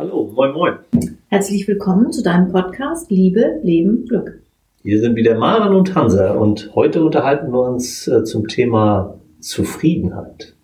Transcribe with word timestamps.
Hallo, 0.00 0.30
moin 0.32 0.52
moin. 0.52 0.74
Herzlich 1.26 1.66
willkommen 1.66 2.12
zu 2.12 2.22
deinem 2.22 2.52
Podcast 2.52 3.10
Liebe, 3.10 3.58
Leben, 3.64 4.06
Glück. 4.06 4.40
Hier 4.84 5.00
sind 5.00 5.16
wieder 5.16 5.36
Maren 5.36 5.74
und 5.74 5.92
Hansa 5.96 6.34
und 6.34 6.70
heute 6.76 7.02
unterhalten 7.04 7.52
wir 7.52 7.62
uns 7.62 8.06
äh, 8.06 8.22
zum 8.22 8.46
Thema 8.46 9.18
Zufriedenheit. 9.40 10.54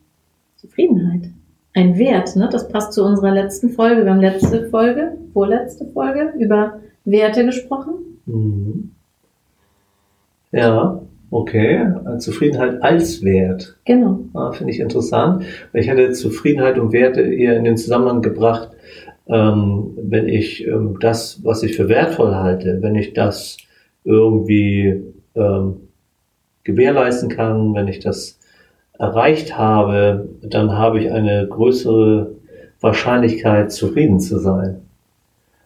Zufriedenheit. 0.54 1.30
Ein 1.74 1.98
Wert, 1.98 2.36
ne? 2.36 2.48
Das 2.52 2.68
passt 2.68 2.92
zu 2.92 3.02
unserer 3.04 3.32
letzten 3.32 3.70
Folge. 3.70 4.04
Wir 4.04 4.12
haben 4.12 4.20
letzte 4.20 4.68
Folge, 4.68 5.18
vorletzte 5.32 5.86
Folge 5.86 6.32
über 6.38 6.78
Werte 7.04 7.44
gesprochen. 7.44 7.94
Mhm. 8.26 8.92
Ja, 10.52 11.02
okay. 11.32 11.92
Zufriedenheit 12.18 12.80
als 12.84 13.24
Wert. 13.24 13.76
Genau. 13.84 14.20
Ah, 14.32 14.52
Finde 14.52 14.72
ich 14.72 14.78
interessant. 14.78 15.42
Ich 15.72 15.88
hätte 15.88 16.12
Zufriedenheit 16.12 16.78
und 16.78 16.92
Werte 16.92 17.22
eher 17.22 17.56
in 17.56 17.64
den 17.64 17.76
Zusammenhang 17.76 18.22
gebracht, 18.22 18.70
ähm, 19.26 19.96
wenn 19.96 20.28
ich 20.28 20.66
ähm, 20.66 20.98
das, 21.00 21.40
was 21.44 21.62
ich 21.62 21.76
für 21.76 21.88
wertvoll 21.88 22.34
halte, 22.34 22.78
wenn 22.82 22.94
ich 22.94 23.14
das 23.14 23.56
irgendwie 24.04 25.02
ähm, 25.34 25.76
gewährleisten 26.62 27.30
kann, 27.30 27.74
wenn 27.74 27.88
ich 27.88 28.00
das 28.00 28.38
erreicht 28.98 29.56
habe, 29.56 30.28
dann 30.42 30.72
habe 30.72 31.00
ich 31.00 31.10
eine 31.10 31.46
größere 31.48 32.32
Wahrscheinlichkeit, 32.80 33.72
zufrieden 33.72 34.20
zu 34.20 34.38
sein. 34.38 34.82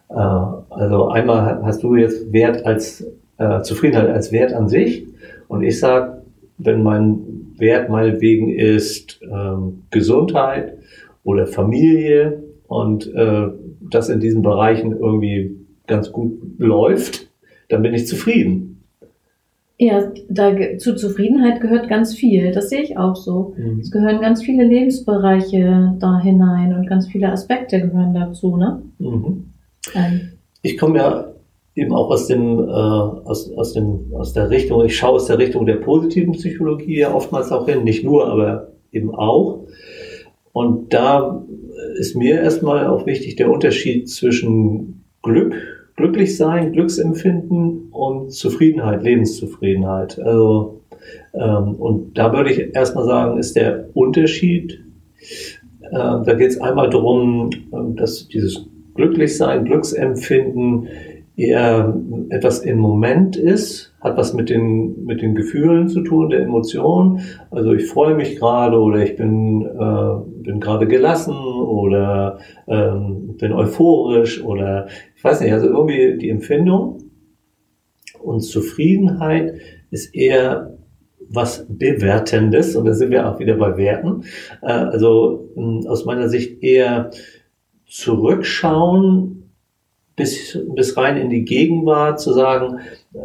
Äh, 0.09 0.15
also 0.15 1.09
einmal 1.09 1.63
hast 1.63 1.83
du 1.83 1.97
jetzt 1.97 2.33
Wert 2.33 2.65
als 2.65 3.05
äh, 3.39 3.61
Zufriedenheit 3.63 4.11
als 4.11 4.33
Wert 4.33 4.53
an 4.53 4.69
sich 4.69 5.07
und 5.49 5.63
ich 5.63 5.79
sage, 5.79 6.23
wenn 6.59 6.83
mein 6.83 7.21
Wert 7.57 7.89
meinetwegen 7.89 8.49
ist 8.51 9.21
ähm, 9.23 9.83
Gesundheit 9.91 10.75
oder 11.25 11.47
Familie 11.47 12.43
und 12.69 13.13
äh, 13.15 13.49
das 13.91 14.09
in 14.09 14.21
diesen 14.21 14.43
Bereichen 14.43 14.93
irgendwie 14.93 15.57
ganz 15.87 16.13
gut 16.13 16.39
läuft, 16.59 17.29
dann 17.69 17.83
bin 17.83 17.95
ich 17.95 18.07
zufrieden. 18.07 18.85
Ja, 19.81 20.11
da, 20.29 20.55
zu 20.79 20.97
Zufriedenheit 20.97 21.61
gehört 21.61 21.89
ganz 21.89 22.15
viel. 22.15 22.51
Das 22.53 22.69
sehe 22.69 22.83
ich 22.83 22.99
auch 22.99 23.15
so. 23.15 23.55
Mhm. 23.57 23.81
Es 23.81 23.91
gehören 23.91 24.21
ganz 24.21 24.43
viele 24.43 24.65
Lebensbereiche 24.65 25.95
da 25.99 26.21
hinein 26.21 26.75
und 26.75 26.89
ganz 26.89 27.07
viele 27.07 27.31
Aspekte 27.31 27.81
gehören 27.81 28.13
dazu, 28.13 28.57
ne? 28.57 28.83
Mhm. 28.99 29.45
Ähm. 29.95 30.21
Ich 30.63 30.77
komme 30.77 30.99
ja 30.99 31.33
eben 31.77 31.95
auch 31.95 32.11
aus 32.11 32.27
dem, 32.27 32.59
äh, 32.59 32.73
aus, 32.73 33.53
aus 33.53 33.73
dem, 33.73 34.13
aus 34.13 34.33
der 34.33 34.51
Richtung, 34.51 34.85
ich 34.85 34.97
schaue 34.97 35.13
aus 35.13 35.27
der 35.27 35.39
Richtung 35.39 35.65
der 35.65 35.77
positiven 35.77 36.33
Psychologie 36.33 36.99
ja 36.99 37.15
oftmals 37.15 37.53
auch 37.53 37.67
hin, 37.67 37.85
nicht 37.85 38.05
nur, 38.05 38.27
aber 38.27 38.73
eben 38.91 39.15
auch. 39.15 39.69
Und 40.53 40.93
da 40.93 41.45
ist 41.99 42.17
mir 42.17 42.41
erstmal 42.41 42.87
auch 42.87 43.07
wichtig 43.07 43.37
der 43.37 43.51
Unterschied 43.51 44.09
zwischen 44.09 45.05
Glück, 45.23 45.55
glücklich 45.97 46.37
sein, 46.37 46.73
Glücksempfinden 46.73 47.89
und 47.91 48.33
Zufriedenheit, 48.33 49.03
Lebenszufriedenheit. 49.03 50.19
Also, 50.19 50.83
ähm, 51.35 51.75
und 51.75 52.17
da 52.17 52.33
würde 52.33 52.53
ich 52.53 52.75
erstmal 52.75 53.05
sagen, 53.05 53.39
ist 53.39 53.57
der 53.57 53.89
Unterschied, 53.95 54.81
äh, 55.83 55.91
da 55.91 56.35
geht 56.35 56.51
es 56.51 56.61
einmal 56.61 56.91
darum, 56.91 57.51
äh, 57.53 57.97
dass 57.97 58.29
dieses 58.29 58.67
Glücklichsein, 58.95 59.65
Glücksempfinden 59.65 60.89
eher 61.39 61.97
etwas 62.31 62.59
im 62.59 62.79
Moment 62.79 63.37
ist, 63.37 63.95
hat 64.01 64.17
was 64.17 64.35
mit 64.35 64.51
den, 64.51 65.05
mit 65.05 65.23
den 65.23 65.37
Gefühlen 65.37 65.89
zu 65.89 66.03
tun, 66.03 66.31
der 66.31 66.43
Emotionen. 66.43 67.21
Also 67.53 67.73
ich 67.73 67.87
freue 67.87 68.17
mich 68.17 68.37
gerade 68.37 68.77
oder 68.79 68.99
ich 69.05 69.15
bin, 69.15 69.63
äh, 69.63 70.43
bin 70.43 70.59
gerade 70.59 70.89
gelassen 70.89 71.37
oder 71.37 72.39
ähm, 72.67 73.37
bin 73.39 73.53
euphorisch 73.53 74.43
oder 74.43 74.89
ich 75.15 75.23
weiß 75.23 75.41
nicht, 75.41 75.53
also 75.53 75.69
irgendwie 75.69 76.19
die 76.19 76.29
Empfindung. 76.29 77.05
Und 78.21 78.41
Zufriedenheit 78.41 79.55
ist 79.91 80.13
eher 80.17 80.77
was 81.31 81.67
Bewertendes 81.69 82.75
und 82.75 82.85
da 82.85 82.95
sind 82.95 83.13
wir 83.13 83.29
auch 83.29 83.39
wieder 83.39 83.55
bei 83.55 83.77
Werten. 83.77 84.25
Äh, 84.61 84.73
also 84.73 85.51
äh, 85.57 85.87
aus 85.87 86.05
meiner 86.05 86.29
Sicht 86.29 86.65
eher 86.65 87.13
zurückschauen 87.87 89.38
bis, 90.19 90.59
bis 90.75 90.97
rein 90.99 91.17
in 91.17 91.31
die 91.31 91.45
Gegenwart, 91.45 92.21
zu 92.21 92.35
sagen, 92.35 92.81
äh, 93.15 93.19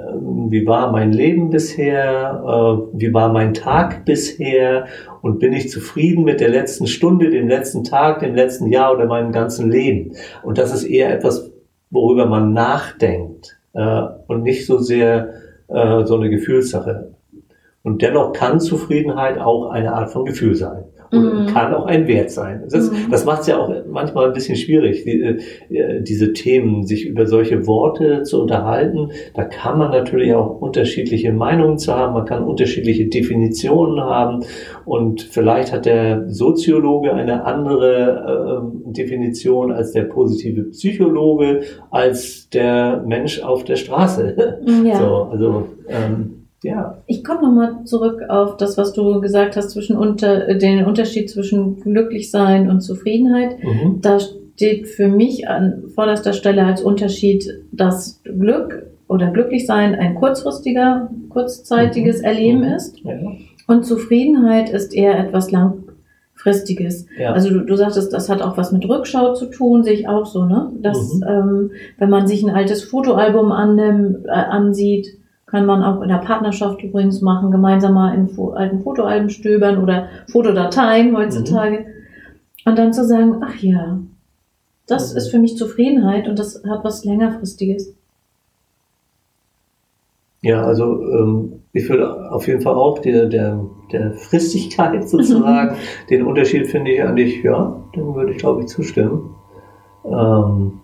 wie 0.50 0.66
war 0.66 0.92
mein 0.92 1.12
Leben 1.12 1.50
bisher, 1.50 2.42
äh, 2.46 2.98
wie 2.98 3.14
war 3.14 3.34
mein 3.34 3.54
Tag 3.54 4.06
bisher 4.06 4.86
und 5.22 5.40
bin 5.40 5.52
ich 5.52 5.70
zufrieden 5.70 6.24
mit 6.24 6.40
der 6.40 6.50
letzten 6.50 6.88
Stunde, 6.88 7.30
dem 7.30 7.50
letzten 7.50 7.84
Tag, 7.84 8.20
dem 8.20 8.36
letzten 8.36 8.68
Jahr 8.68 8.94
oder 8.94 9.08
meinem 9.08 9.34
ganzen 9.34 9.70
Leben. 9.70 10.16
Und 10.44 10.58
das 10.58 10.74
ist 10.74 10.86
eher 10.86 11.14
etwas, 11.14 11.52
worüber 11.90 12.28
man 12.28 12.54
nachdenkt 12.54 13.58
äh, 13.74 14.04
und 14.28 14.44
nicht 14.44 14.66
so 14.66 14.78
sehr 14.78 15.34
äh, 15.68 16.06
so 16.06 16.16
eine 16.16 16.30
Gefühlssache. 16.30 17.16
Und 17.82 18.02
dennoch 18.02 18.32
kann 18.32 18.62
Zufriedenheit 18.62 19.38
auch 19.40 19.70
eine 19.70 19.94
Art 19.94 20.12
von 20.12 20.24
Gefühl 20.24 20.56
sein 20.56 20.86
und 21.14 21.44
mhm. 21.44 21.46
kann 21.48 21.74
auch 21.74 21.86
ein 21.86 22.08
Wert 22.08 22.32
sein. 22.32 22.64
Das, 22.70 22.90
mhm. 22.90 23.12
das 23.12 23.26
macht 23.26 23.42
es 23.42 23.48
ja 23.48 23.58
auch 23.58 23.72
manchmal 23.88 24.28
ein 24.28 24.34
bisschen 24.34 24.56
schwierig, 24.56 25.04
die, 25.04 25.22
äh, 25.76 26.02
diese 26.02 26.34
Themen, 26.34 26.86
sich 26.86 27.06
über 27.06 27.28
solche 27.28 27.68
Worte 27.68 28.24
zu 28.24 28.42
unterhalten. 28.42 29.12
Da 29.34 29.44
kann 29.44 29.78
man 29.78 29.92
natürlich 29.92 30.34
auch 30.34 30.60
unterschiedliche 30.60 31.32
Meinungen 31.32 31.78
zu 31.78 31.94
haben, 31.94 32.14
man 32.14 32.26
kann 32.26 32.44
unterschiedliche 32.44 33.08
Definitionen 33.08 34.02
haben 34.02 34.44
und 34.86 35.22
vielleicht 35.22 35.72
hat 35.72 35.86
der 35.86 36.30
Soziologe 36.30 37.14
eine 37.14 37.46
andere 37.46 38.64
äh, 38.88 38.92
Definition 38.94 39.72
als 39.72 39.92
der 39.92 40.04
positive 40.04 40.64
Psychologe, 40.72 41.62
als 41.92 42.50
der 42.50 43.04
Mensch 43.06 43.42
auf 43.42 43.64
der 43.64 43.76
Straße. 43.76 44.60
Ja. 44.84 44.98
So, 44.98 45.30
also 45.32 45.68
ähm, 45.88 46.43
ja. 46.64 46.98
Ich 47.08 47.24
komme 47.24 47.42
nochmal 47.42 47.84
zurück 47.86 48.22
auf 48.30 48.58
das, 48.58 48.78
was 48.78 48.94
du 48.94 49.20
gesagt 49.22 49.56
hast, 49.56 49.72
zwischen 49.72 49.98
unter, 49.98 50.56
den 50.56 50.86
Unterschied 50.86 51.30
zwischen 51.30 51.82
Glücklichsein 51.82 52.70
und 52.70 52.82
Zufriedenheit. 52.82 53.62
Mhm. 53.62 54.00
Da 54.02 54.18
steht 54.20 54.88
für 54.88 55.08
mich 55.08 55.48
an 55.48 55.84
vorderster 55.94 56.34
Stelle 56.34 56.66
als 56.66 56.82
Unterschied, 56.82 57.48
dass 57.72 58.22
Glück 58.24 58.88
oder 59.08 59.30
Glücklichsein 59.32 59.94
ein 59.96 60.16
kurzfristiger, 60.16 61.10
kurzzeitiges 61.30 62.20
mhm. 62.20 62.26
Erleben 62.26 62.60
mhm. 62.60 62.74
ist. 62.74 63.00
Ja. 63.04 63.14
Und 63.68 63.86
Zufriedenheit 63.86 64.70
ist 64.70 64.94
eher 64.94 65.20
etwas 65.20 65.52
langfristiges. 65.52 67.08
Ja. 67.18 67.34
Also 67.34 67.50
du, 67.50 67.62
du 67.62 67.76
sagtest, 67.76 68.14
das 68.14 68.30
hat 68.30 68.42
auch 68.42 68.58
was 68.58 68.72
mit 68.72 68.88
Rückschau 68.88 69.34
zu 69.34 69.48
tun, 69.48 69.84
sehe 69.84 69.94
ich 69.94 70.08
auch 70.08 70.26
so, 70.26 70.46
ne? 70.46 70.72
Dass, 70.82 71.16
mhm. 71.16 71.24
ähm, 71.28 71.72
wenn 71.98 72.10
man 72.10 72.28
sich 72.28 72.44
ein 72.44 72.50
altes 72.50 72.84
Fotoalbum 72.84 73.52
annimmt, 73.52 74.26
äh, 74.26 74.30
ansieht, 74.30 75.18
kann 75.54 75.68
man 75.68 75.84
auch 75.84 76.02
in 76.02 76.10
der 76.10 76.18
Partnerschaft 76.18 76.82
übrigens 76.82 77.22
machen, 77.22 77.52
gemeinsam 77.52 77.94
mal 77.94 78.16
in 78.16 78.28
alten 78.56 78.82
Fotoalben 78.82 79.30
stöbern 79.30 79.84
oder 79.84 80.08
Fotodateien 80.28 81.16
heutzutage. 81.16 81.82
Mhm. 81.82 81.86
Und 82.66 82.80
dann 82.80 82.92
zu 82.92 83.06
sagen, 83.06 83.36
ach 83.46 83.58
ja, 83.58 84.00
das 84.88 85.12
mhm. 85.12 85.18
ist 85.18 85.28
für 85.30 85.38
mich 85.38 85.56
Zufriedenheit 85.56 86.28
und 86.28 86.40
das 86.40 86.64
hat 86.68 86.84
was 86.84 87.06
längerfristiges. 87.06 87.96
Ja, 90.42 90.64
also 90.64 91.04
ähm, 91.04 91.60
ich 91.72 91.88
würde 91.88 92.32
auf 92.32 92.48
jeden 92.48 92.62
Fall 92.62 92.74
auch 92.74 92.98
der, 92.98 93.28
der, 93.28 93.64
der 93.92 94.14
Fristigkeit 94.14 95.08
sozusagen, 95.08 95.76
den 96.10 96.26
Unterschied 96.26 96.66
finde 96.66 96.94
ich 96.94 97.04
eigentlich, 97.04 97.44
ja, 97.44 97.80
dem 97.96 98.16
würde 98.16 98.32
ich 98.32 98.40
glaube 98.40 98.62
ich 98.62 98.70
zustimmen. 98.70 99.36
Ähm, 100.04 100.80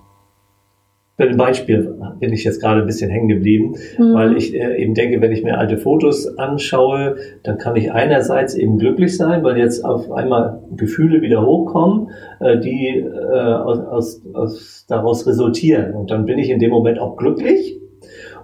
bei 1.20 1.28
dem 1.28 1.36
Beispiel 1.36 1.96
bin 2.20 2.32
ich 2.32 2.46
jetzt 2.46 2.62
gerade 2.62 2.80
ein 2.80 2.88
bisschen 2.88 3.12
hängen 3.12 3.28
geblieben, 3.28 3.76
mhm. 3.98 4.14
weil 4.14 4.38
ich 4.38 4.56
äh, 4.56 4.82
eben 4.82 4.94
denke, 4.94 5.20
wenn 5.20 5.34
ich 5.34 5.44
mir 5.44 5.58
alte 5.58 5.78
Fotos 5.78 6.38
anschaue, 6.38 7.18
dann 7.44 7.58
kann 7.58 7.76
ich 7.76 7.92
einerseits 7.92 8.56
eben 8.56 8.78
glücklich 8.78 9.18
sein, 9.18 9.44
weil 9.44 9.58
jetzt 9.58 9.84
auf 9.84 10.10
einmal 10.12 10.64
Gefühle 10.78 11.22
wieder 11.22 11.46
hochkommen, 11.46 12.08
äh, 12.40 12.58
die 12.58 13.00
äh, 13.00 13.38
aus, 13.38 13.80
aus, 13.80 14.22
aus 14.34 14.86
daraus 14.88 15.28
resultieren. 15.28 15.94
Und 15.94 16.10
dann 16.10 16.26
bin 16.26 16.40
ich 16.40 16.50
in 16.50 16.60
dem 16.60 16.72
Moment 16.72 17.00
auch 17.00 17.18
glücklich. 17.18 17.82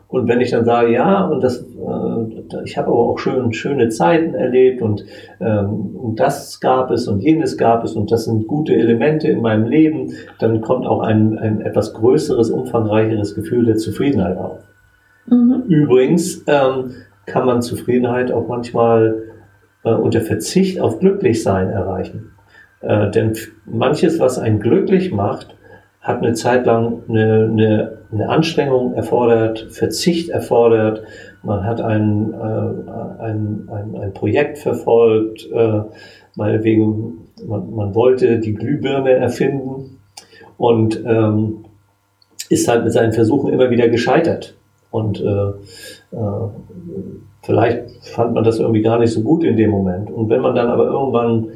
Und 0.08 0.28
wenn 0.28 0.40
ich 0.40 0.52
dann 0.52 0.66
sage, 0.66 0.94
ja, 0.94 1.26
und 1.26 1.44
das, 1.44 1.62
äh, 1.62 2.64
ich 2.64 2.78
habe 2.78 2.88
aber 2.88 3.00
auch 3.00 3.18
schön, 3.18 3.54
schöne 3.54 3.90
Zeiten 3.90 4.36
erlebt 4.36 4.82
und, 4.82 5.04
ähm, 5.42 5.96
und 5.96 6.20
das 6.20 6.60
gab 6.60 6.92
es 6.92 7.08
und 7.08 7.22
jenes 7.22 7.58
gab 7.58 7.84
es 7.84 7.94
und 7.94 8.12
das 8.12 8.26
sind 8.26 8.48
gute 8.48 8.76
Elemente 8.76 9.28
in 9.28 9.42
meinem 9.42 9.66
Leben, 9.66 10.14
dann 10.40 10.62
kommt 10.62 10.86
auch 10.86 11.02
ein, 11.02 11.38
ein 11.38 11.62
etwas 11.62 11.94
größeres, 11.94 12.52
umfangreicheres 12.52 13.36
Gefühl 13.36 13.66
der 13.66 13.78
Zufriedenheit 13.78 14.38
auf. 14.38 14.60
Mhm. 15.28 15.64
Übrigens 15.68 16.44
ähm, 16.48 16.92
kann 17.26 17.46
man 17.46 17.62
Zufriedenheit 17.62 18.32
auch 18.32 18.48
manchmal 18.48 19.24
äh, 19.84 19.94
unter 19.94 20.22
Verzicht 20.22 20.80
auf 20.80 21.00
Glücklichsein 21.00 21.70
erreichen. 21.70 22.32
Äh, 22.82 23.10
denn 23.10 23.34
manches, 23.66 24.20
was 24.20 24.38
einen 24.38 24.60
glücklich 24.60 25.12
macht, 25.12 25.56
hat 26.06 26.22
eine 26.22 26.34
Zeit 26.34 26.68
lang 26.68 27.02
eine, 27.10 27.50
eine, 27.52 27.98
eine 28.12 28.30
Anstrengung 28.30 28.94
erfordert, 28.94 29.68
Verzicht 29.72 30.30
erfordert. 30.30 31.02
Man 31.42 31.64
hat 31.64 31.82
ein, 31.82 32.32
äh, 32.32 33.24
ein, 33.24 33.68
ein, 33.72 33.96
ein 34.00 34.14
Projekt 34.14 34.60
verfolgt, 34.60 35.50
äh, 35.52 35.82
meinetwegen, 36.36 37.28
man, 37.48 37.76
man 37.76 37.96
wollte 37.96 38.40
die 38.40 38.54
Glühbirne 38.54 39.14
erfinden 39.14 39.98
und 40.58 41.04
ähm, 41.04 41.66
ist 42.50 42.68
halt 42.68 42.84
mit 42.84 42.94
seinen 42.94 43.12
Versuchen 43.12 43.52
immer 43.52 43.72
wieder 43.72 43.90
gescheitert. 43.90 44.56
Und 44.92 45.20
äh, 45.20 45.48
äh, 46.16 46.48
vielleicht 47.42 47.90
fand 48.14 48.36
man 48.36 48.44
das 48.44 48.60
irgendwie 48.60 48.84
gar 48.84 49.00
nicht 49.00 49.12
so 49.12 49.24
gut 49.24 49.44
in 49.44 49.58
dem 49.58 49.72
Moment. 49.72 50.12
Und 50.12 50.30
wenn 50.30 50.42
man 50.42 50.54
dann 50.54 50.68
aber 50.68 50.86
irgendwann 50.86 51.48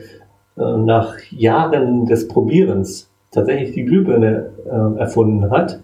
äh, 0.57 0.77
nach 0.77 1.19
Jahren 1.29 2.07
des 2.07 2.27
Probierens 2.27 3.08
tatsächlich 3.31 3.73
die 3.73 3.85
Glühbirne 3.85 4.49
äh, 4.65 4.99
erfunden 4.99 5.49
hat, 5.51 5.79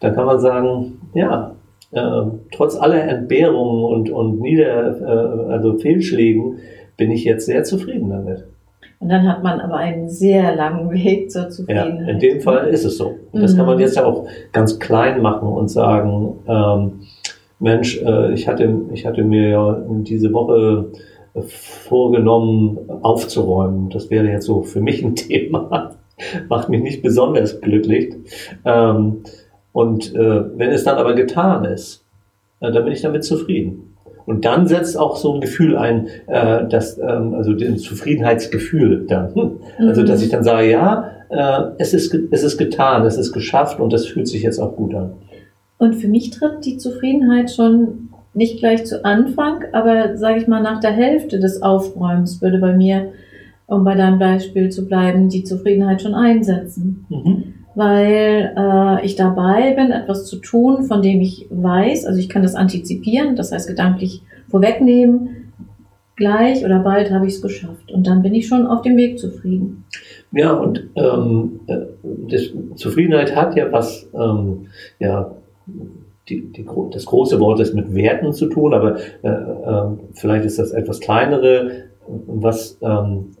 dann 0.00 0.14
kann 0.14 0.26
man 0.26 0.38
sagen, 0.38 1.00
ja, 1.14 1.54
äh, 1.92 2.22
trotz 2.52 2.76
aller 2.76 3.02
Entbehrungen 3.04 3.84
und, 3.84 4.10
und 4.10 4.40
Nieder, 4.40 5.00
äh, 5.00 5.52
also 5.52 5.78
Fehlschlägen 5.78 6.58
bin 6.96 7.10
ich 7.10 7.24
jetzt 7.24 7.46
sehr 7.46 7.64
zufrieden 7.64 8.10
damit. 8.10 8.44
Und 9.00 9.10
dann 9.10 9.28
hat 9.28 9.44
man 9.44 9.60
aber 9.60 9.76
einen 9.76 10.08
sehr 10.08 10.56
langen 10.56 10.90
Weg 10.90 11.30
zur 11.30 11.48
Zufriedenheit. 11.48 12.00
Ja, 12.00 12.12
in 12.12 12.18
dem 12.18 12.40
Fall 12.40 12.66
ist 12.68 12.84
es 12.84 12.98
so. 12.98 13.14
Das 13.32 13.52
mhm. 13.52 13.56
kann 13.56 13.66
man 13.66 13.76
mhm. 13.76 13.82
jetzt 13.82 13.96
ja 13.96 14.04
auch 14.04 14.26
ganz 14.52 14.78
klein 14.78 15.22
machen 15.22 15.48
und 15.48 15.68
sagen, 15.68 16.34
ähm, 16.48 16.92
Mensch, 17.60 18.02
äh, 18.02 18.32
ich, 18.32 18.48
hatte, 18.48 18.82
ich 18.92 19.06
hatte 19.06 19.22
mir 19.22 19.48
ja 19.48 19.82
diese 19.88 20.32
Woche 20.32 20.86
vorgenommen, 21.46 22.78
aufzuräumen. 23.02 23.90
Das 23.90 24.10
wäre 24.10 24.26
jetzt 24.26 24.46
so 24.46 24.62
für 24.62 24.80
mich 24.80 25.04
ein 25.04 25.14
Thema. 25.14 25.97
Macht 26.48 26.68
mich 26.68 26.82
nicht 26.82 27.02
besonders 27.02 27.60
glücklich. 27.60 28.14
Ähm, 28.64 29.22
und 29.72 30.14
äh, 30.14 30.58
wenn 30.58 30.70
es 30.70 30.84
dann 30.84 30.96
aber 30.98 31.14
getan 31.14 31.64
ist, 31.64 32.04
äh, 32.60 32.72
dann 32.72 32.84
bin 32.84 32.92
ich 32.92 33.02
damit 33.02 33.24
zufrieden. 33.24 33.94
Und 34.26 34.44
dann 34.44 34.66
setzt 34.66 34.98
auch 34.98 35.16
so 35.16 35.34
ein 35.34 35.40
Gefühl 35.40 35.76
ein, 35.76 36.08
äh, 36.26 36.68
dass, 36.68 36.98
ähm, 36.98 37.34
also 37.34 37.54
den 37.54 37.78
Zufriedenheitsgefühl 37.78 39.06
dann. 39.06 39.34
Hm. 39.34 39.50
Also, 39.78 40.02
dass 40.02 40.18
mhm. 40.20 40.24
ich 40.24 40.30
dann 40.30 40.44
sage, 40.44 40.70
ja, 40.70 41.10
äh, 41.30 41.70
es, 41.78 41.94
ist, 41.94 42.14
es 42.30 42.42
ist 42.42 42.58
getan, 42.58 43.06
es 43.06 43.16
ist 43.16 43.32
geschafft 43.32 43.80
und 43.80 43.92
das 43.92 44.06
fühlt 44.06 44.28
sich 44.28 44.42
jetzt 44.42 44.58
auch 44.58 44.76
gut 44.76 44.94
an. 44.94 45.12
Und 45.78 45.94
für 45.94 46.08
mich 46.08 46.30
tritt 46.30 46.64
die 46.64 46.76
Zufriedenheit 46.76 47.50
schon 47.50 48.10
nicht 48.34 48.58
gleich 48.58 48.84
zu 48.84 49.04
Anfang, 49.04 49.64
aber 49.72 50.16
sage 50.16 50.40
ich 50.40 50.46
mal, 50.46 50.62
nach 50.62 50.80
der 50.80 50.92
Hälfte 50.92 51.38
des 51.38 51.62
Aufräumens 51.62 52.42
würde 52.42 52.58
bei 52.58 52.74
mir, 52.74 53.12
um 53.68 53.84
bei 53.84 53.94
deinem 53.94 54.18
Beispiel 54.18 54.70
zu 54.70 54.86
bleiben, 54.86 55.28
die 55.28 55.44
Zufriedenheit 55.44 56.02
schon 56.02 56.14
einsetzen. 56.14 57.06
Mhm 57.08 57.54
weil 57.78 58.54
äh, 58.56 59.06
ich 59.06 59.14
dabei 59.14 59.72
bin, 59.74 59.92
etwas 59.92 60.26
zu 60.26 60.38
tun, 60.38 60.82
von 60.82 61.00
dem 61.00 61.20
ich 61.20 61.46
weiß, 61.48 62.06
also 62.06 62.18
ich 62.18 62.28
kann 62.28 62.42
das 62.42 62.56
antizipieren, 62.56 63.36
das 63.36 63.52
heißt 63.52 63.68
gedanklich 63.68 64.22
vorwegnehmen, 64.48 65.52
gleich 66.16 66.64
oder 66.64 66.80
bald 66.80 67.12
habe 67.12 67.28
ich 67.28 67.34
es 67.34 67.40
geschafft 67.40 67.92
und 67.92 68.04
dann 68.08 68.22
bin 68.22 68.34
ich 68.34 68.48
schon 68.48 68.66
auf 68.66 68.82
dem 68.82 68.96
Weg 68.96 69.20
zufrieden. 69.20 69.84
Ja, 70.32 70.54
und 70.54 70.88
ähm, 70.96 71.60
äh, 71.68 71.76
das, 72.28 72.50
Zufriedenheit 72.74 73.36
hat 73.36 73.54
ja 73.54 73.70
was, 73.70 74.08
ähm, 74.12 74.66
ja, 74.98 75.30
die, 76.28 76.50
die, 76.50 76.66
das 76.90 77.06
große 77.06 77.38
Wort 77.38 77.60
ist 77.60 77.74
mit 77.74 77.94
Werten 77.94 78.32
zu 78.32 78.46
tun, 78.46 78.74
aber 78.74 78.96
äh, 79.22 79.28
äh, 79.28 79.84
vielleicht 80.14 80.46
ist 80.46 80.58
das 80.58 80.72
etwas 80.72 80.98
kleinere, 80.98 81.84
was 82.26 82.76
ähm, 82.82 83.36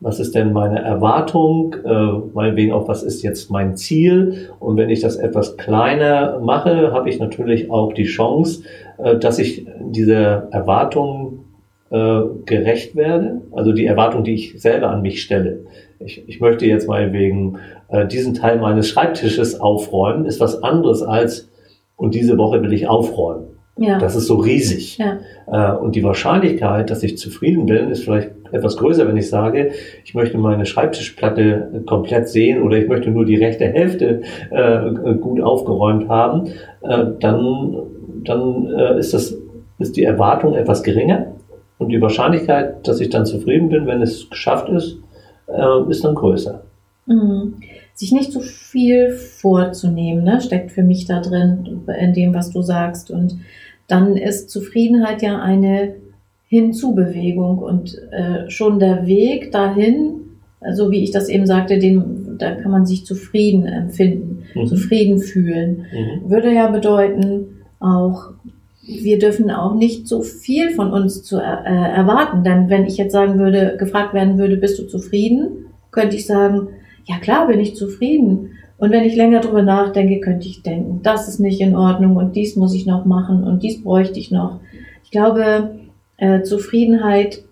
was 0.00 0.20
ist 0.20 0.34
denn 0.34 0.52
meine 0.52 0.82
Erwartung, 0.82 1.74
äh, 1.84 2.12
meinetwegen 2.34 2.72
auch, 2.72 2.86
was 2.86 3.02
ist 3.02 3.22
jetzt 3.22 3.50
mein 3.50 3.76
Ziel. 3.76 4.50
Und 4.60 4.76
wenn 4.76 4.90
ich 4.90 5.00
das 5.00 5.16
etwas 5.16 5.56
kleiner 5.56 6.38
mache, 6.40 6.92
habe 6.92 7.08
ich 7.08 7.18
natürlich 7.18 7.70
auch 7.70 7.94
die 7.94 8.04
Chance, 8.04 8.62
äh, 8.98 9.16
dass 9.16 9.38
ich 9.38 9.66
dieser 9.80 10.48
Erwartung 10.52 11.44
äh, 11.90 12.20
gerecht 12.44 12.94
werde. 12.94 13.40
Also 13.52 13.72
die 13.72 13.86
Erwartung, 13.86 14.22
die 14.22 14.34
ich 14.34 14.60
selber 14.60 14.90
an 14.90 15.00
mich 15.00 15.22
stelle. 15.22 15.60
Ich, 15.98 16.28
ich 16.28 16.40
möchte 16.40 16.66
jetzt 16.66 16.88
meinetwegen 16.88 17.58
äh, 17.88 18.06
diesen 18.06 18.34
Teil 18.34 18.58
meines 18.58 18.88
Schreibtisches 18.88 19.60
aufräumen, 19.60 20.26
ist 20.26 20.40
was 20.40 20.62
anderes 20.62 21.02
als, 21.02 21.50
und 21.96 22.14
diese 22.14 22.36
Woche 22.36 22.62
will 22.62 22.72
ich 22.74 22.86
aufräumen. 22.86 23.46
Ja. 23.78 23.98
Das 23.98 24.16
ist 24.16 24.26
so 24.26 24.36
riesig. 24.36 24.98
Ja. 24.98 25.18
Äh, 25.46 25.76
und 25.78 25.94
die 25.94 26.02
Wahrscheinlichkeit, 26.02 26.90
dass 26.90 27.02
ich 27.02 27.18
zufrieden 27.18 27.66
bin, 27.66 27.90
ist 27.90 28.04
vielleicht 28.04 28.35
etwas 28.52 28.76
größer, 28.76 29.06
wenn 29.06 29.16
ich 29.16 29.28
sage, 29.28 29.72
ich 30.04 30.14
möchte 30.14 30.38
meine 30.38 30.66
Schreibtischplatte 30.66 31.82
komplett 31.86 32.28
sehen 32.28 32.62
oder 32.62 32.78
ich 32.78 32.88
möchte 32.88 33.10
nur 33.10 33.24
die 33.24 33.36
rechte 33.36 33.66
Hälfte 33.66 34.22
äh, 34.50 35.14
gut 35.14 35.40
aufgeräumt 35.40 36.08
haben, 36.08 36.48
äh, 36.82 37.04
dann, 37.20 37.76
dann 38.24 38.66
äh, 38.70 38.98
ist, 38.98 39.14
das, 39.14 39.36
ist 39.78 39.96
die 39.96 40.04
Erwartung 40.04 40.54
etwas 40.54 40.82
geringer 40.82 41.26
und 41.78 41.90
die 41.90 42.00
Wahrscheinlichkeit, 42.00 42.86
dass 42.86 43.00
ich 43.00 43.10
dann 43.10 43.26
zufrieden 43.26 43.68
bin, 43.68 43.86
wenn 43.86 44.02
es 44.02 44.30
geschafft 44.30 44.68
ist, 44.68 44.98
äh, 45.46 45.90
ist 45.90 46.04
dann 46.04 46.14
größer. 46.14 46.62
Mhm. 47.06 47.54
Sich 47.94 48.12
nicht 48.12 48.32
zu 48.32 48.40
viel 48.40 49.10
vorzunehmen, 49.10 50.24
ne, 50.24 50.40
steckt 50.40 50.70
für 50.70 50.82
mich 50.82 51.06
da 51.06 51.20
drin, 51.20 51.82
in 51.98 52.12
dem, 52.12 52.34
was 52.34 52.50
du 52.50 52.62
sagst. 52.62 53.10
Und 53.10 53.38
dann 53.88 54.16
ist 54.16 54.50
Zufriedenheit 54.50 55.22
ja 55.22 55.40
eine 55.40 55.94
Hinzubewegung 56.48 57.58
und 57.58 57.96
äh, 58.12 58.48
schon 58.48 58.78
der 58.78 59.06
Weg 59.06 59.50
dahin, 59.52 60.20
so 60.60 60.66
also 60.66 60.90
wie 60.90 61.02
ich 61.02 61.10
das 61.10 61.28
eben 61.28 61.46
sagte, 61.46 61.78
den, 61.78 62.36
da 62.38 62.52
kann 62.52 62.70
man 62.70 62.86
sich 62.86 63.04
zufrieden 63.04 63.66
empfinden, 63.66 64.44
mhm. 64.54 64.66
zufrieden 64.66 65.18
fühlen, 65.18 65.86
mhm. 65.92 66.30
würde 66.30 66.52
ja 66.52 66.68
bedeuten, 66.68 67.46
auch 67.80 68.30
wir 68.86 69.18
dürfen 69.18 69.50
auch 69.50 69.74
nicht 69.74 70.06
so 70.06 70.22
viel 70.22 70.70
von 70.70 70.92
uns 70.92 71.24
zu 71.24 71.38
äh, 71.38 71.40
erwarten, 71.42 72.44
denn 72.44 72.70
wenn 72.70 72.86
ich 72.86 72.96
jetzt 72.96 73.12
sagen 73.12 73.38
würde, 73.38 73.76
gefragt 73.78 74.14
werden 74.14 74.38
würde, 74.38 74.56
bist 74.56 74.78
du 74.78 74.86
zufrieden, 74.86 75.66
könnte 75.90 76.16
ich 76.16 76.26
sagen, 76.26 76.68
ja 77.04 77.18
klar 77.18 77.48
bin 77.48 77.58
ich 77.58 77.74
zufrieden. 77.74 78.50
Und 78.78 78.90
wenn 78.90 79.04
ich 79.04 79.16
länger 79.16 79.40
drüber 79.40 79.62
nachdenke, 79.62 80.20
könnte 80.20 80.46
ich 80.46 80.62
denken, 80.62 81.00
das 81.02 81.28
ist 81.28 81.40
nicht 81.40 81.60
in 81.60 81.74
Ordnung 81.74 82.16
und 82.16 82.36
dies 82.36 82.56
muss 82.56 82.74
ich 82.74 82.86
noch 82.86 83.06
machen 83.06 83.42
und 83.42 83.62
dies 83.62 83.82
bräuchte 83.82 84.18
ich 84.18 84.30
noch. 84.30 84.60
Ich 85.02 85.10
glaube, 85.10 85.70
äh, 86.18 86.42
Zufriedenheit 86.42 87.42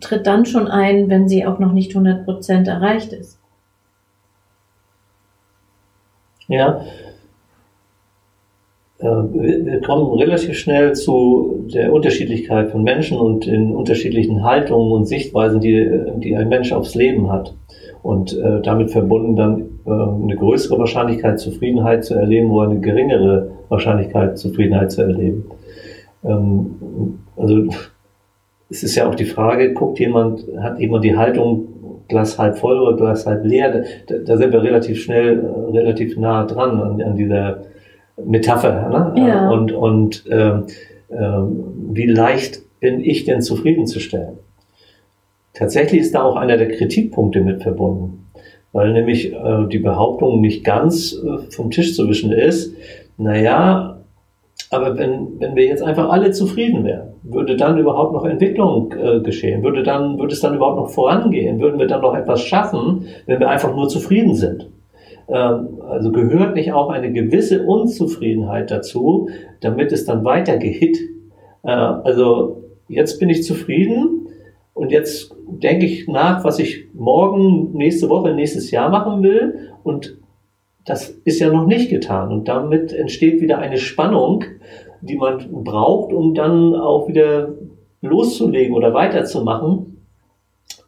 tritt 0.00 0.26
dann 0.26 0.46
schon 0.46 0.68
ein, 0.68 1.08
wenn 1.08 1.28
sie 1.28 1.46
auch 1.46 1.58
noch 1.58 1.72
nicht 1.72 1.92
100% 1.92 2.68
erreicht 2.68 3.12
ist. 3.12 3.38
Ja. 6.48 6.84
Äh, 8.98 9.06
wir 9.06 9.80
kommen 9.80 10.18
relativ 10.18 10.58
schnell 10.58 10.94
zu 10.94 11.66
der 11.72 11.92
Unterschiedlichkeit 11.92 12.70
von 12.70 12.82
Menschen 12.82 13.18
und 13.18 13.46
den 13.46 13.74
unterschiedlichen 13.74 14.44
Haltungen 14.44 14.92
und 14.92 15.06
Sichtweisen, 15.06 15.60
die, 15.60 15.90
die 16.16 16.36
ein 16.36 16.48
Mensch 16.48 16.72
aufs 16.72 16.94
Leben 16.94 17.30
hat. 17.30 17.54
Und 18.02 18.36
äh, 18.36 18.60
damit 18.62 18.90
verbunden 18.90 19.36
dann 19.36 19.60
äh, 19.86 19.90
eine 19.90 20.36
größere 20.36 20.78
Wahrscheinlichkeit, 20.78 21.38
Zufriedenheit 21.38 22.04
zu 22.04 22.14
erleben 22.14 22.50
oder 22.50 22.70
eine 22.70 22.80
geringere 22.80 23.52
Wahrscheinlichkeit, 23.68 24.38
Zufriedenheit 24.38 24.90
zu 24.90 25.02
erleben. 25.02 25.44
Ähm, 26.24 27.18
also 27.36 27.66
es 28.70 28.82
ist 28.82 28.94
ja 28.94 29.08
auch 29.08 29.14
die 29.14 29.24
Frage, 29.24 29.74
guckt 29.74 29.98
jemand, 29.98 30.44
hat 30.60 30.78
jemand 30.78 31.04
die 31.04 31.16
Haltung 31.16 31.68
Glas 32.08 32.38
halb 32.38 32.58
voll 32.58 32.78
oder 32.80 32.96
Glas 32.96 33.26
halb 33.26 33.44
leer? 33.44 33.84
Da, 34.06 34.16
da 34.18 34.36
sind 34.36 34.52
wir 34.52 34.62
relativ 34.62 35.02
schnell, 35.02 35.38
äh, 35.44 35.78
relativ 35.78 36.16
nah 36.16 36.44
dran 36.44 36.80
an, 36.80 37.02
an 37.02 37.16
dieser 37.16 37.62
Metapher. 38.24 39.12
Ne? 39.14 39.28
Ja. 39.28 39.50
Und, 39.50 39.72
und 39.72 40.24
ähm, 40.30 40.64
ähm, 41.10 41.64
wie 41.90 42.06
leicht 42.06 42.62
bin 42.80 43.00
ich 43.00 43.24
denn 43.24 43.42
zufriedenzustellen? 43.42 44.38
Tatsächlich 45.54 46.00
ist 46.00 46.14
da 46.14 46.22
auch 46.22 46.36
einer 46.36 46.56
der 46.56 46.68
Kritikpunkte 46.68 47.40
mit 47.40 47.62
verbunden, 47.62 48.26
weil 48.72 48.92
nämlich 48.92 49.32
äh, 49.32 49.66
die 49.70 49.78
Behauptung 49.78 50.40
nicht 50.40 50.64
ganz 50.64 51.12
äh, 51.14 51.50
vom 51.50 51.70
Tisch 51.70 51.94
zu 51.94 52.08
wischen 52.08 52.32
ist, 52.32 52.74
naja, 53.18 54.01
aber 54.72 54.96
wenn, 54.96 55.38
wenn 55.38 55.54
wir 55.54 55.66
jetzt 55.66 55.82
einfach 55.82 56.08
alle 56.08 56.30
zufrieden 56.30 56.84
wären, 56.84 57.14
würde 57.22 57.56
dann 57.56 57.78
überhaupt 57.78 58.14
noch 58.14 58.24
Entwicklung 58.24 58.92
äh, 58.92 59.20
geschehen? 59.20 59.62
Würde, 59.62 59.82
dann, 59.82 60.18
würde 60.18 60.32
es 60.32 60.40
dann 60.40 60.54
überhaupt 60.54 60.78
noch 60.78 60.90
vorangehen? 60.90 61.60
Würden 61.60 61.78
wir 61.78 61.86
dann 61.86 62.00
noch 62.00 62.14
etwas 62.14 62.40
schaffen, 62.40 63.06
wenn 63.26 63.38
wir 63.38 63.50
einfach 63.50 63.74
nur 63.74 63.88
zufrieden 63.88 64.34
sind? 64.34 64.68
Ähm, 65.28 65.78
also 65.86 66.10
gehört 66.10 66.54
nicht 66.54 66.72
auch 66.72 66.88
eine 66.88 67.12
gewisse 67.12 67.64
Unzufriedenheit 67.64 68.70
dazu, 68.70 69.28
damit 69.60 69.92
es 69.92 70.06
dann 70.06 70.24
weitergeht? 70.24 70.98
Äh, 71.64 71.70
also 71.70 72.64
jetzt 72.88 73.20
bin 73.20 73.28
ich 73.28 73.44
zufrieden 73.44 74.28
und 74.74 74.90
jetzt 74.90 75.34
denke 75.46 75.84
ich 75.84 76.08
nach, 76.08 76.44
was 76.44 76.58
ich 76.58 76.86
morgen, 76.94 77.72
nächste 77.72 78.08
Woche, 78.08 78.34
nächstes 78.34 78.70
Jahr 78.70 78.88
machen 78.88 79.22
will 79.22 79.70
und 79.82 80.16
das 80.84 81.08
ist 81.24 81.40
ja 81.40 81.50
noch 81.50 81.66
nicht 81.66 81.90
getan. 81.90 82.32
Und 82.32 82.48
damit 82.48 82.92
entsteht 82.92 83.40
wieder 83.40 83.58
eine 83.58 83.78
Spannung, 83.78 84.44
die 85.00 85.16
man 85.16 85.38
braucht, 85.64 86.12
um 86.12 86.34
dann 86.34 86.74
auch 86.74 87.08
wieder 87.08 87.54
loszulegen 88.00 88.74
oder 88.74 88.94
weiterzumachen 88.94 90.04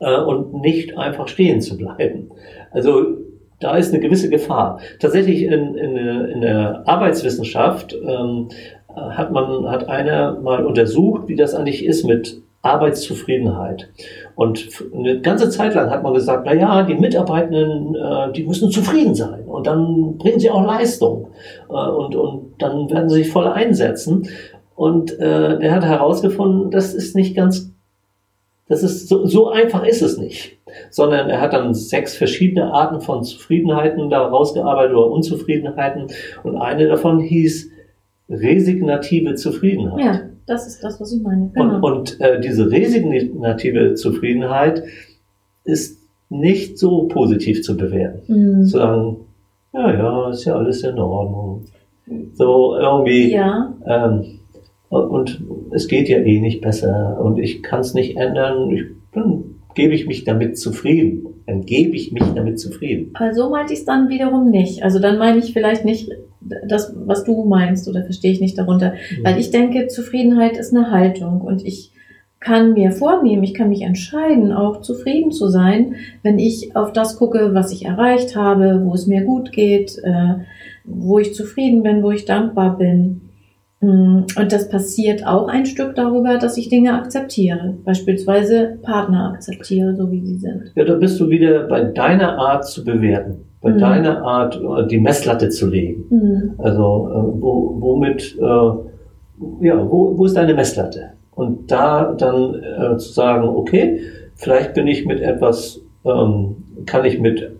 äh, 0.01 0.21
und 0.21 0.55
nicht 0.55 0.99
einfach 0.99 1.29
stehen 1.29 1.61
zu 1.61 1.77
bleiben. 1.77 2.31
Also 2.71 3.19
da 3.61 3.77
ist 3.77 3.93
eine 3.93 4.03
gewisse 4.03 4.29
Gefahr. 4.29 4.81
Tatsächlich 4.99 5.43
in, 5.43 5.75
in, 5.77 5.97
in 5.97 6.41
der 6.41 6.83
Arbeitswissenschaft 6.87 7.95
ähm, 7.95 8.49
hat 8.95 9.33
man 9.33 9.69
hat 9.71 9.89
einer 9.89 10.41
mal 10.41 10.65
untersucht, 10.65 11.29
wie 11.29 11.37
das 11.37 11.55
eigentlich 11.55 11.85
ist 11.85 12.05
mit 12.05 12.43
Arbeitszufriedenheit. 12.65 13.89
Und 14.35 14.69
eine 14.95 15.21
ganze 15.21 15.51
Zeit 15.51 15.75
lang 15.75 15.91
hat 15.91 16.03
man 16.03 16.15
gesagt, 16.15 16.45
na 16.47 16.55
ja, 16.55 16.83
die 16.83 16.95
Mitarbeitenden, 16.95 17.95
äh, 17.95 18.33
die 18.33 18.45
müssen 18.45 18.71
zufrieden 18.71 19.15
sein 19.15 19.45
und 19.45 19.67
dann 19.67 20.17
bringen 20.19 20.41
sie 20.41 20.51
auch 20.51 20.65
Leistung 20.65 21.29
äh, 21.69 21.73
und, 21.73 22.17
und 22.17 22.55
dann 22.59 22.91
werden 22.91 23.09
sie 23.09 23.23
sich 23.23 23.31
voll 23.31 23.47
einsetzen. 23.47 24.29
Und 24.75 25.19
äh, 25.21 25.59
er 25.59 25.73
hat 25.73 25.85
herausgefunden, 25.85 26.71
das 26.71 26.95
ist 26.95 27.15
nicht 27.15 27.37
ganz, 27.37 27.71
das 28.67 28.83
ist 28.83 29.09
so, 29.09 29.27
so 29.27 29.51
einfach 29.51 29.85
ist 29.85 30.03
es 30.03 30.19
nicht, 30.19 30.59
sondern 30.91 31.29
er 31.29 31.41
hat 31.41 31.53
dann 31.53 31.75
sechs 31.75 32.17
verschiedene 32.17 32.73
Arten 32.73 33.01
von 33.01 33.23
Zufriedenheiten 33.23 34.11
da 34.11 34.27
rausgearbeitet 34.27 34.97
oder 34.97 35.11
Unzufriedenheiten 35.11 36.09
und 36.43 36.57
eine 36.57 36.89
davon 36.89 37.21
hieß 37.21 37.71
resignative 38.29 39.35
Zufriedenheit. 39.35 40.05
Ja, 40.05 40.21
das 40.47 40.67
ist 40.67 40.83
das, 40.83 41.01
was 41.01 41.13
ich 41.13 41.23
meine. 41.23 41.51
Genau. 41.55 41.77
Und, 41.77 41.83
und 41.85 42.21
äh, 42.21 42.41
diese 42.41 42.71
resignative 42.71 43.95
Zufriedenheit 43.95 44.83
ist 45.65 46.01
nicht 46.29 46.79
so 46.79 47.09
positiv 47.09 47.63
zu 47.63 47.77
bewerten. 47.77 48.23
Mhm. 48.33 48.65
Zu 48.65 48.79
sagen, 48.79 49.17
ja, 49.73 49.93
ja, 49.93 50.31
ist 50.31 50.45
ja 50.45 50.57
alles 50.57 50.83
in 50.83 50.99
Ordnung. 50.99 51.65
So 52.35 52.77
irgendwie. 52.77 53.33
Ja. 53.33 53.75
Ähm, 53.87 54.41
und 54.89 55.43
es 55.73 55.89
geht 55.89 56.09
ja 56.09 56.19
eh 56.19 56.41
nicht 56.41 56.61
besser 56.61 57.19
und 57.21 57.39
ich 57.39 57.63
kann 57.63 57.81
es 57.81 57.95
nicht 57.95 58.17
ändern. 58.17 58.71
Ich, 58.71 58.85
dann 59.13 59.57
gebe 59.75 59.95
ich 59.95 60.07
mich 60.07 60.25
damit 60.25 60.59
zufrieden. 60.59 61.27
Dann 61.47 61.63
gebe 61.63 61.97
ich 61.97 62.13
mich 62.13 62.25
damit 62.35 62.61
zufrieden. 62.61 63.11
Also 63.15 63.51
meinte 63.51 63.73
ich 63.73 63.81
es 63.81 63.85
dann 63.85 64.09
wiederum 64.09 64.51
nicht. 64.51 64.83
Also 64.83 65.01
dann 65.01 65.19
meine 65.19 65.39
ich 65.39 65.53
vielleicht 65.53 65.85
nicht 65.85 66.11
das, 66.67 66.95
was 67.07 67.25
du 67.25 67.45
meinst 67.45 67.89
oder 67.89 68.05
verstehe 68.05 68.33
ich 68.33 68.41
nicht 68.41 68.59
darunter. 68.59 68.93
Mhm. 68.93 69.25
Weil 69.25 69.39
ich 69.39 69.51
denke, 69.51 69.87
Zufriedenheit 69.89 70.57
ist 70.57 70.75
eine 70.75 70.91
Haltung 70.91 71.41
und 71.41 71.65
ich 71.65 71.93
kann 72.45 72.75
mir 72.75 72.93
vornehmen, 72.93 73.43
ich 73.43 73.55
kann 73.55 73.71
mich 73.71 73.83
entscheiden, 73.83 74.53
auch 74.53 74.83
zufrieden 74.83 75.33
zu 75.33 75.49
sein, 75.49 75.97
wenn 76.23 76.39
ich 76.39 76.77
auf 76.77 76.93
das 76.93 77.17
gucke, 77.17 77.55
was 77.55 77.73
ich 77.73 77.87
erreicht 77.87 78.37
habe, 78.37 78.83
wo 78.85 78.93
es 78.93 79.07
mir 79.07 79.23
gut 79.23 79.51
geht, 79.51 79.99
äh, 80.05 80.35
wo 80.85 81.19
ich 81.19 81.35
zufrieden 81.35 81.83
bin, 81.83 82.03
wo 82.03 82.11
ich 82.11 82.27
dankbar 82.27 82.77
bin. 82.77 83.23
Mm, 83.81 84.25
und 84.39 84.53
das 84.53 84.69
passiert 84.69 85.27
auch 85.27 85.49
ein 85.49 85.65
Stück 85.65 85.95
darüber, 85.95 86.37
dass 86.37 86.59
ich 86.59 86.69
Dinge 86.69 86.93
akzeptiere. 86.93 87.79
Beispielsweise 87.83 88.79
Partner 88.83 89.33
akzeptiere, 89.33 89.97
so 89.97 90.13
wie 90.13 90.21
sie 90.21 90.37
sind. 90.37 90.73
Ja, 90.75 90.85
da 90.85 90.97
bist 90.97 91.19
du 91.19 91.31
wieder 91.31 91.67
bei 91.67 91.83
deiner 91.83 92.39
Art 92.39 92.67
zu 92.67 92.85
bewerten, 92.85 93.47
mhm. 93.73 93.79
deiner 93.79 94.23
Art 94.23 94.61
äh, 94.61 94.87
die 94.87 95.01
Messlatte 95.01 95.49
zu 95.49 95.69
legen. 95.69 96.05
Mhm. 96.11 96.55
Also 96.59 97.09
äh, 97.11 97.43
wo, 97.43 97.77
womit, 97.81 98.37
äh, 98.39 99.67
ja, 99.67 99.91
wo, 99.91 100.17
wo 100.17 100.25
ist 100.27 100.37
deine 100.37 100.55
Messlatte? 100.55 101.15
Und 101.33 101.71
da 101.71 102.13
dann 102.13 102.55
äh, 102.63 102.97
zu 102.97 103.13
sagen, 103.13 103.49
okay, 103.49 104.01
vielleicht 104.37 104.75
bin 104.75 104.87
ich 104.87 105.05
mit 105.07 105.21
etwas, 105.21 105.81
ähm, 106.05 106.57
kann 106.87 107.05
ich 107.05 107.19
mit 107.19 107.51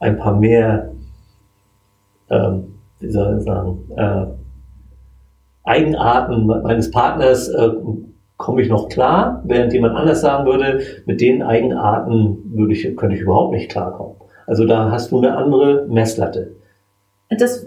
ein 0.00 0.18
paar 0.18 0.36
mehr, 0.36 0.92
ähm, 2.28 2.74
wie 3.00 3.10
soll 3.10 3.38
ich 3.38 3.44
sagen, 3.44 3.78
äh, 3.96 4.26
Eigenarten 5.64 6.46
meines 6.46 6.90
Partners 6.90 7.48
äh, 7.48 7.70
komme 8.36 8.62
ich 8.62 8.68
noch 8.68 8.88
klar, 8.88 9.42
während 9.44 9.72
jemand 9.72 9.96
anders 9.96 10.20
sagen 10.20 10.46
würde, 10.46 10.80
mit 11.06 11.20
den 11.20 11.42
Eigenarten 11.42 12.38
würde 12.54 12.72
ich, 12.72 12.96
könnte 12.96 13.16
ich 13.16 13.22
überhaupt 13.22 13.52
nicht 13.52 13.70
klarkommen. 13.70 14.16
Also 14.46 14.64
da 14.66 14.90
hast 14.90 15.10
du 15.10 15.18
eine 15.18 15.36
andere 15.36 15.86
Messlatte. 15.88 16.52
Das 17.28 17.66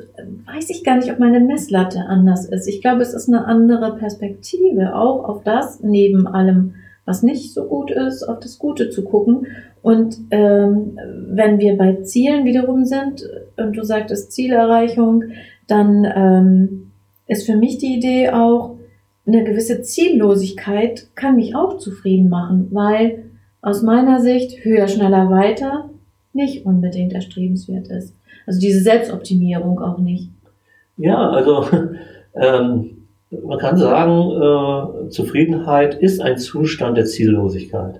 weiß 0.54 0.70
ich 0.70 0.84
gar 0.86 0.98
nicht, 0.98 1.12
ob 1.12 1.20
meine 1.20 1.42
Messlatte 1.42 2.00
anders 2.08 2.46
ist. 2.46 2.68
Ich 2.68 2.82
glaube, 2.82 3.02
es 3.02 3.14
ist 3.14 3.28
eine 3.28 3.46
andere 3.46 3.98
Perspektive, 3.98 4.96
auch 4.96 5.26
auf 5.26 5.44
das, 5.44 5.82
neben 5.82 6.28
allem, 6.28 6.76
was 7.04 7.24
nicht 7.24 7.54
so 7.54 7.66
gut 7.66 7.92
ist, 7.92 8.24
auf 8.24 8.40
das 8.40 8.58
Gute 8.58 8.90
zu 8.90 9.04
gucken. 9.04 9.48
Und 9.82 10.18
ähm, 10.32 10.98
wenn 11.28 11.60
wir 11.60 11.78
bei 11.78 11.96
Zielen 12.04 12.46
wiederum 12.46 12.86
sind, 12.86 13.28
und 13.58 13.76
du 13.76 13.84
sagtest 13.84 14.32
Zielerreichung, 14.32 15.26
dann 15.68 16.06
ähm, 16.06 16.92
ist 17.28 17.46
für 17.46 17.58
mich 17.58 17.80
die 17.80 17.98
Idee 17.98 18.30
auch, 18.30 18.78
eine 19.28 19.44
gewisse 19.44 19.82
Ziellosigkeit 19.82 21.08
kann 21.16 21.36
mich 21.36 21.56
auch 21.56 21.78
zufrieden 21.78 22.30
machen, 22.30 22.70
weil 22.72 23.26
aus 23.62 23.84
meiner 23.84 24.22
Sicht 24.22 24.64
höher, 24.64 24.88
schneller, 24.88 25.30
weiter 25.30 25.90
nicht 26.40 26.66
unbedingt 26.66 27.14
erstrebenswert 27.14 27.88
ist. 27.88 28.16
Also 28.48 28.60
diese 28.60 28.82
Selbstoptimierung 28.82 29.80
auch 29.80 30.00
nicht. 30.00 30.30
Ja, 30.98 31.30
also 31.30 31.66
ähm, 32.36 32.98
man 33.30 33.60
kann 33.60 33.78
sagen, 33.78 35.08
äh, 35.08 35.10
Zufriedenheit 35.10 35.96
ist 35.96 36.22
ein 36.22 36.38
Zustand 36.38 36.98
der 36.98 37.06
Ziellosigkeit. 37.06 38.00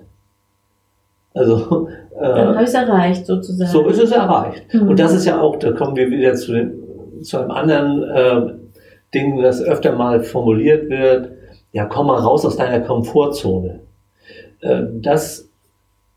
Also 1.34 1.88
äh, 2.18 2.20
dann 2.20 2.48
habe 2.48 2.62
ich 2.62 2.68
es 2.68 2.74
erreicht 2.74 3.26
sozusagen. 3.26 3.70
So 3.70 3.86
ist 3.86 4.02
es 4.02 4.10
erreicht. 4.10 4.74
Mhm. 4.74 4.88
Und 4.88 4.98
das 4.98 5.14
ist 5.14 5.26
ja 5.26 5.40
auch, 5.40 5.56
da 5.56 5.72
kommen 5.72 5.96
wir 5.96 6.10
wieder 6.10 6.34
zu, 6.34 6.52
den, 6.52 6.72
zu 7.22 7.38
einem 7.38 7.50
anderen 7.50 8.02
äh, 8.02 8.52
Ding, 9.14 9.40
das 9.42 9.62
öfter 9.62 9.92
mal 9.92 10.22
formuliert 10.22 10.88
wird, 10.88 11.32
ja, 11.72 11.84
komm 11.84 12.08
mal 12.08 12.18
raus 12.18 12.44
aus 12.44 12.56
deiner 12.56 12.80
Komfortzone. 12.80 13.80
Äh, 14.60 14.82
das 14.94 15.49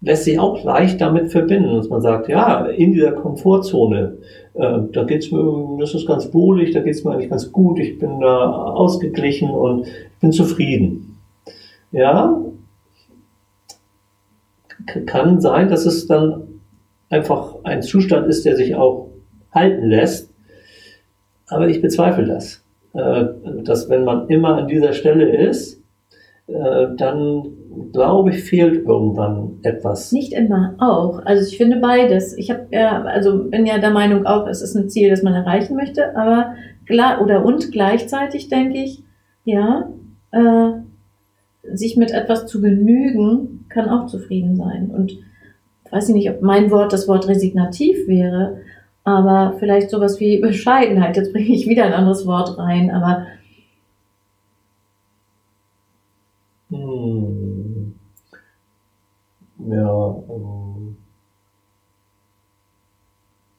lässt 0.04 0.26
sich 0.26 0.38
auch 0.38 0.64
leicht 0.64 1.00
damit 1.00 1.32
verbinden, 1.32 1.76
dass 1.76 1.90
man 1.90 2.02
sagt, 2.02 2.28
ja, 2.28 2.66
in 2.66 2.92
dieser 2.92 3.14
Komfortzone, 3.14 4.18
äh, 4.54 4.80
da 4.92 5.04
geht's 5.06 5.32
mir, 5.32 5.78
das 5.80 5.94
ist 5.94 6.06
ganz 6.06 6.34
wohlig, 6.34 6.72
da 6.72 6.82
geht's 6.82 7.04
mir 7.04 7.12
eigentlich 7.12 7.30
ganz 7.30 7.52
gut, 7.52 7.80
ich 7.80 7.98
bin 7.98 8.20
da 8.20 8.52
ausgeglichen 8.52 9.50
und 9.50 9.88
bin 10.20 10.34
zufrieden. 10.34 11.18
Ja, 11.92 12.42
kann 15.06 15.40
sein, 15.40 15.70
dass 15.70 15.86
es 15.86 16.06
dann 16.08 16.60
einfach 17.10 17.56
ein 17.64 17.82
Zustand 17.82 18.28
ist, 18.28 18.46
der 18.46 18.58
sich 18.58 18.76
auch 18.76 19.10
halten 19.54 19.88
lässt, 19.88 20.34
aber 21.48 21.70
ich 21.70 21.82
bezweifle 21.82 22.26
das. 22.26 22.62
Äh, 22.94 23.26
dass 23.64 23.90
wenn 23.90 24.04
man 24.04 24.28
immer 24.28 24.58
an 24.58 24.68
dieser 24.68 24.94
Stelle 24.94 25.34
ist, 25.48 25.83
dann 26.46 27.44
glaube 27.94 28.32
ich, 28.32 28.44
fehlt 28.44 28.86
irgendwann 28.86 29.60
etwas. 29.64 30.12
Nicht 30.12 30.34
immer, 30.34 30.76
auch. 30.78 31.22
Also 31.26 31.48
ich 31.48 31.58
finde 31.58 31.78
beides. 31.78 32.38
Ich 32.38 32.52
habe 32.52 32.68
ja, 32.72 33.04
also 33.04 33.46
bin 33.46 33.66
ja 33.66 33.78
der 33.78 33.92
Meinung 33.92 34.26
auch, 34.26 34.48
es 34.48 34.62
ist 34.62 34.76
ein 34.76 34.90
Ziel, 34.90 35.10
das 35.10 35.24
man 35.24 35.34
erreichen 35.34 35.76
möchte, 35.76 36.16
aber 36.18 36.56
oder 37.22 37.46
und 37.46 37.72
gleichzeitig 37.72 38.50
denke 38.50 38.78
ich, 38.78 39.04
ja, 39.46 39.90
äh, 40.32 40.72
sich 41.64 41.96
mit 41.96 42.12
etwas 42.12 42.46
zu 42.48 42.62
genügen, 42.62 43.66
kann 43.70 43.90
auch 43.90 44.08
zufrieden 44.08 44.56
sein. 44.56 44.92
Und 44.92 45.12
ich 45.12 45.92
weiß 45.92 46.10
nicht, 46.10 46.30
ob 46.30 46.42
mein 46.42 46.72
Wort 46.72 46.92
das 46.92 47.08
Wort 47.08 47.28
resignativ 47.28 48.08
wäre, 48.08 48.58
aber 49.04 49.56
vielleicht 49.60 49.90
sowas 49.90 50.20
wie 50.20 50.40
Bescheidenheit. 50.40 51.16
Jetzt 51.16 51.34
bringe 51.34 51.54
ich 51.54 51.68
wieder 51.68 51.86
ein 51.86 51.94
anderes 51.94 52.26
Wort 52.26 52.58
rein, 52.58 52.92
aber. 52.92 53.28
Hm. 56.70 57.94
Ja. 59.70 60.24
Ähm. 60.30 60.98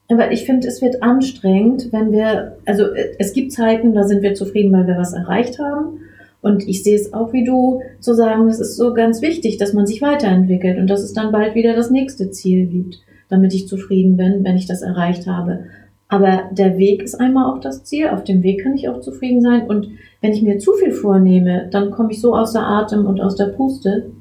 Aber 0.09 0.31
ich 0.31 0.45
finde, 0.45 0.67
es 0.67 0.81
wird 0.81 1.01
anstrengend, 1.01 1.91
wenn 1.91 2.11
wir, 2.11 2.57
also 2.65 2.85
es 3.17 3.33
gibt 3.33 3.51
Zeiten, 3.51 3.93
da 3.93 4.03
sind 4.03 4.21
wir 4.21 4.35
zufrieden, 4.35 4.71
weil 4.71 4.87
wir 4.87 4.97
was 4.97 5.13
erreicht 5.13 5.57
haben. 5.57 5.99
Und 6.41 6.67
ich 6.67 6.83
sehe 6.83 6.95
es 6.95 7.11
auch 7.11 7.33
wie 7.33 7.43
du, 7.43 7.81
zu 7.99 8.13
sagen, 8.13 8.47
es 8.47 8.59
ist 8.59 8.77
so 8.77 8.93
ganz 8.93 9.23
wichtig, 9.23 9.57
dass 9.57 9.73
man 9.73 9.87
sich 9.87 10.03
weiterentwickelt 10.03 10.77
und 10.77 10.87
dass 10.87 11.01
es 11.01 11.13
dann 11.13 11.31
bald 11.31 11.55
wieder 11.55 11.75
das 11.75 11.89
nächste 11.89 12.29
Ziel 12.29 12.67
gibt 12.67 12.99
damit 13.29 13.53
ich 13.53 13.67
zufrieden 13.67 14.17
bin, 14.17 14.43
wenn 14.43 14.57
ich 14.57 14.67
das 14.67 14.81
erreicht 14.81 15.27
habe. 15.27 15.65
Aber 16.07 16.43
der 16.51 16.77
Weg 16.77 17.01
ist 17.01 17.19
einmal 17.19 17.51
auch 17.51 17.59
das 17.59 17.83
Ziel. 17.83 18.09
Auf 18.09 18.23
dem 18.23 18.43
Weg 18.43 18.63
kann 18.63 18.75
ich 18.75 18.87
auch 18.89 19.01
zufrieden 19.01 19.41
sein. 19.41 19.67
Und 19.67 19.89
wenn 20.21 20.33
ich 20.33 20.43
mir 20.43 20.59
zu 20.59 20.73
viel 20.73 20.91
vornehme, 20.91 21.67
dann 21.71 21.91
komme 21.91 22.11
ich 22.11 22.21
so 22.21 22.35
außer 22.35 22.65
Atem 22.65 23.05
und 23.05 23.19
aus 23.19 23.35
der 23.35 23.47
Puste, 23.47 24.11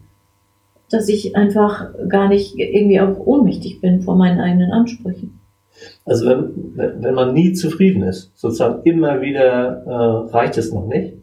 dass 0.90 1.08
ich 1.08 1.36
einfach 1.36 1.86
gar 2.08 2.28
nicht 2.28 2.54
irgendwie 2.56 3.00
auch 3.00 3.18
ohnmächtig 3.18 3.80
bin 3.80 4.02
vor 4.02 4.16
meinen 4.16 4.40
eigenen 4.40 4.70
Ansprüchen. 4.70 5.40
Also 6.04 6.28
wenn, 6.28 7.02
wenn 7.02 7.14
man 7.14 7.34
nie 7.34 7.52
zufrieden 7.52 8.02
ist, 8.02 8.30
sozusagen 8.36 8.82
immer 8.84 9.20
wieder 9.20 9.82
äh, 9.86 10.30
reicht 10.30 10.56
es 10.56 10.72
noch 10.72 10.86
nicht 10.86 11.14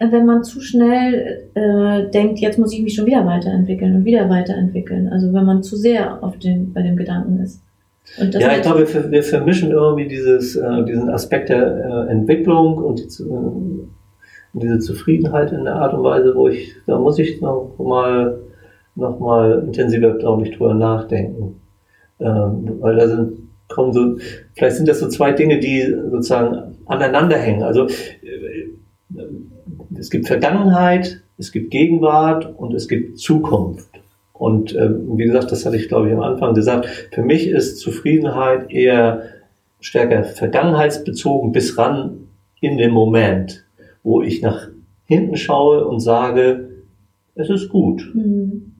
wenn 0.00 0.26
man 0.26 0.44
zu 0.44 0.60
schnell 0.60 1.48
äh, 1.54 2.10
denkt, 2.10 2.38
jetzt 2.38 2.58
muss 2.58 2.72
ich 2.72 2.82
mich 2.82 2.94
schon 2.94 3.06
wieder 3.06 3.26
weiterentwickeln 3.26 3.96
und 3.96 4.04
wieder 4.04 4.28
weiterentwickeln. 4.28 5.08
Also 5.08 5.32
wenn 5.32 5.44
man 5.44 5.62
zu 5.62 5.76
sehr 5.76 6.22
auf 6.22 6.38
dem, 6.38 6.72
bei 6.72 6.82
dem 6.82 6.96
Gedanken 6.96 7.40
ist. 7.40 7.62
ja, 8.16 8.56
ich 8.56 8.62
glaube, 8.62 8.86
wir, 8.92 9.10
wir, 9.10 9.22
vermischen 9.22 9.72
irgendwie 9.72 10.06
dieses, 10.06 10.56
äh, 10.56 10.84
diesen 10.84 11.10
Aspekt 11.10 11.48
der 11.48 12.06
äh, 12.08 12.12
Entwicklung 12.12 12.78
und 12.78 13.00
die, 13.00 13.22
äh, 13.22 13.88
diese 14.54 14.78
Zufriedenheit 14.78 15.52
in 15.52 15.64
der 15.64 15.74
Art 15.74 15.94
und 15.94 16.04
Weise, 16.04 16.34
wo 16.34 16.48
ich, 16.48 16.74
da 16.86 16.98
muss 16.98 17.18
ich 17.18 17.40
noch 17.40 17.74
mal, 17.78 18.38
noch 18.98 19.18
mal 19.18 19.62
intensiver, 19.66 20.14
glaube 20.14 20.46
ich, 20.46 20.56
drüber 20.56 20.74
nachdenken. 20.74 21.60
Ähm, 22.20 22.78
weil 22.80 22.96
da 22.96 23.08
sind, 23.08 23.38
kommen 23.68 23.92
so, 23.92 24.18
vielleicht 24.54 24.76
sind 24.76 24.88
das 24.88 25.00
so 25.00 25.08
zwei 25.08 25.32
Dinge, 25.32 25.60
die 25.60 25.82
sozusagen 26.10 26.76
aneinander 26.86 27.36
hängen. 27.36 27.62
Also, 27.62 27.86
äh, 27.86 29.22
es 29.96 30.10
gibt 30.10 30.26
Vergangenheit 30.26 31.22
es 31.38 31.52
gibt 31.52 31.70
Gegenwart 31.70 32.52
und 32.58 32.74
es 32.74 32.88
gibt 32.88 33.18
Zukunft. 33.18 33.88
Und 34.32 34.74
äh, 34.74 34.90
wie 35.16 35.24
gesagt, 35.24 35.50
das 35.50 35.64
hatte 35.64 35.76
ich, 35.76 35.88
glaube 35.88 36.08
ich, 36.08 36.14
am 36.14 36.20
Anfang 36.20 36.54
gesagt, 36.54 36.86
für 37.12 37.22
mich 37.22 37.48
ist 37.48 37.78
Zufriedenheit 37.78 38.70
eher 38.70 39.22
stärker 39.80 40.24
vergangenheitsbezogen 40.24 41.52
bis 41.52 41.78
ran 41.78 42.28
in 42.60 42.76
den 42.76 42.90
Moment, 42.90 43.64
wo 44.02 44.20
ich 44.22 44.42
nach 44.42 44.68
hinten 45.06 45.36
schaue 45.36 45.86
und 45.86 46.00
sage, 46.00 46.68
es 47.36 47.48
ist 47.48 47.68
gut. 47.68 48.10
Mhm. 48.14 48.72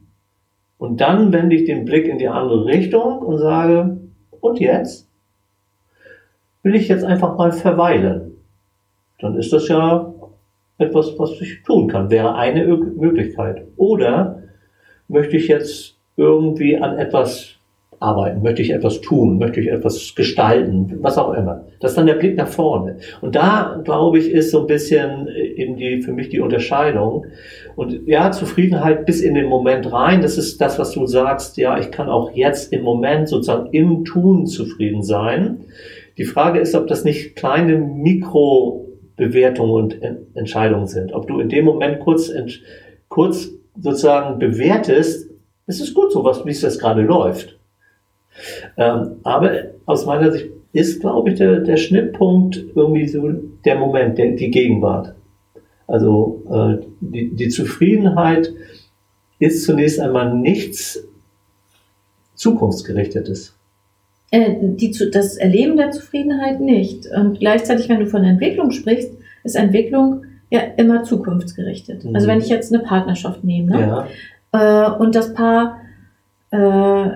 Und 0.79 1.01
dann 1.01 1.33
wende 1.33 1.57
ich 1.57 1.65
den 1.65 1.85
Blick 1.85 2.07
in 2.07 2.19
die 2.19 2.29
andere 2.29 2.65
Richtung 2.65 3.19
und 3.19 3.39
sage, 3.39 3.99
und 4.41 4.61
jetzt? 4.61 5.09
Will 6.63 6.77
ich 6.77 6.89
jetzt 6.89 7.05
einfach 7.05 7.37
mal 7.37 7.53
verweilen? 7.53 8.37
Dann 9.21 9.37
ist 9.37 9.53
das 9.53 9.69
ja 9.69 10.13
etwas, 10.79 11.19
was 11.19 11.33
ich 11.41 11.63
tun 11.65 11.89
kann, 11.89 12.11
wäre 12.11 12.37
eine 12.37 12.65
Möglichkeit. 12.65 13.67
Oder 13.77 14.43
möchte 15.09 15.37
ich 15.37 15.49
jetzt 15.49 15.97
irgendwie 16.17 16.77
an 16.77 16.99
etwas 16.99 17.58
arbeiten, 18.01 18.43
möchte 18.43 18.63
ich 18.63 18.71
etwas 18.71 19.01
tun, 19.01 19.39
möchte 19.39 19.61
ich 19.61 19.69
etwas 19.69 20.15
gestalten, 20.15 20.99
was 21.01 21.19
auch 21.19 21.35
immer. 21.35 21.65
Das 21.81 21.93
ist 21.93 21.99
dann 21.99 22.07
der 22.07 22.15
Blick 22.15 22.37
nach 22.37 22.49
vorne. 22.49 22.97
Und 23.21 23.35
da, 23.35 23.81
glaube 23.83 24.19
ich, 24.19 24.31
ist 24.31 24.51
so 24.53 24.61
ein 24.61 24.67
bisschen 24.67 25.29
eben 25.29 25.77
die, 25.77 26.01
für 26.03 26.13
mich 26.13 26.29
die 26.29 26.41
Unterscheidung. 26.41 27.27
Und 27.75 28.07
ja, 28.07 28.31
Zufriedenheit 28.31 29.05
bis 29.05 29.21
in 29.21 29.35
den 29.35 29.47
Moment 29.47 29.93
rein, 29.93 30.23
das 30.23 30.39
ist 30.39 30.61
das, 30.61 30.79
was 30.79 30.93
du 30.93 31.07
sagst, 31.07 31.57
ja, 31.57 31.79
ich 31.79 31.91
kann 31.91 32.09
auch 32.09 32.33
jetzt 32.33 32.73
im 32.73 32.83
Moment 32.83 33.29
sozusagen 33.29 33.71
im 33.73 34.05
Tun 34.05 34.47
zufrieden 34.47 35.03
sein. 35.03 35.59
Die 36.19 36.25
Frage 36.25 36.61
ist, 36.61 36.75
ob 36.75 36.87
das 36.87 37.05
nicht 37.05 37.37
kleine 37.37 37.79
Mikrobewertungen 37.79 39.75
und 39.75 39.99
Entscheidungen 40.35 40.87
sind. 40.87 41.13
Ob 41.13 41.27
du 41.27 41.41
in 41.41 41.49
dem 41.49 41.65
Moment 41.65 42.01
kurz, 42.01 42.33
kurz 43.09 43.51
sozusagen 43.81 44.39
bewertest, 44.39 45.31
es 45.67 45.81
ist 45.81 45.95
gut 45.95 46.13
so, 46.13 46.25
was, 46.25 46.45
wie 46.47 46.51
es 46.51 46.61
das 46.61 46.79
gerade 46.79 47.03
läuft. 47.03 47.59
Ähm, 48.77 49.17
aber 49.23 49.53
aus 49.87 50.07
meiner 50.07 50.33
Sicht 50.33 50.49
ist, 50.73 51.01
glaube 51.01 51.31
ich, 51.31 51.39
der, 51.39 51.61
der 51.61 51.77
Schnittpunkt 51.77 52.63
irgendwie 52.75 53.09
so 53.09 53.31
der 53.65 53.79
Moment, 53.79 54.19
der, 54.19 54.33
die 54.33 54.51
Gegenwart. 54.51 55.15
Also 55.87 56.43
äh, 56.51 56.85
die, 57.01 57.35
die 57.35 57.49
Zufriedenheit 57.49 58.53
ist 59.39 59.65
zunächst 59.65 60.01
einmal 60.01 60.35
nichts 60.35 61.03
Zukunftsgerichtetes. 62.35 63.55
Äh, 64.31 64.55
die, 64.61 64.93
das 65.11 65.37
Erleben 65.37 65.77
der 65.77 65.91
Zufriedenheit 65.91 66.61
nicht. 66.61 67.07
Und 67.07 67.39
gleichzeitig, 67.41 67.89
wenn 67.89 68.01
du 68.01 68.07
von 68.07 68.25
Entwicklung 68.25 68.71
sprichst, 68.71 69.13
ist 69.45 69.57
Entwicklung 69.57 70.25
ja 70.51 70.61
immer 70.77 71.05
zukunftsgerichtet. 71.05 72.05
Mhm. 72.05 72.15
Also 72.15 72.27
wenn 72.27 72.39
ich 72.39 72.49
jetzt 72.49 72.73
eine 72.73 72.83
Partnerschaft 72.83 73.45
nehme 73.45 73.71
ne? 73.71 74.07
ja. 74.53 74.89
äh, 74.89 74.99
und 74.99 75.15
das 75.15 75.33
Paar 75.33 75.81
äh, 76.51 77.11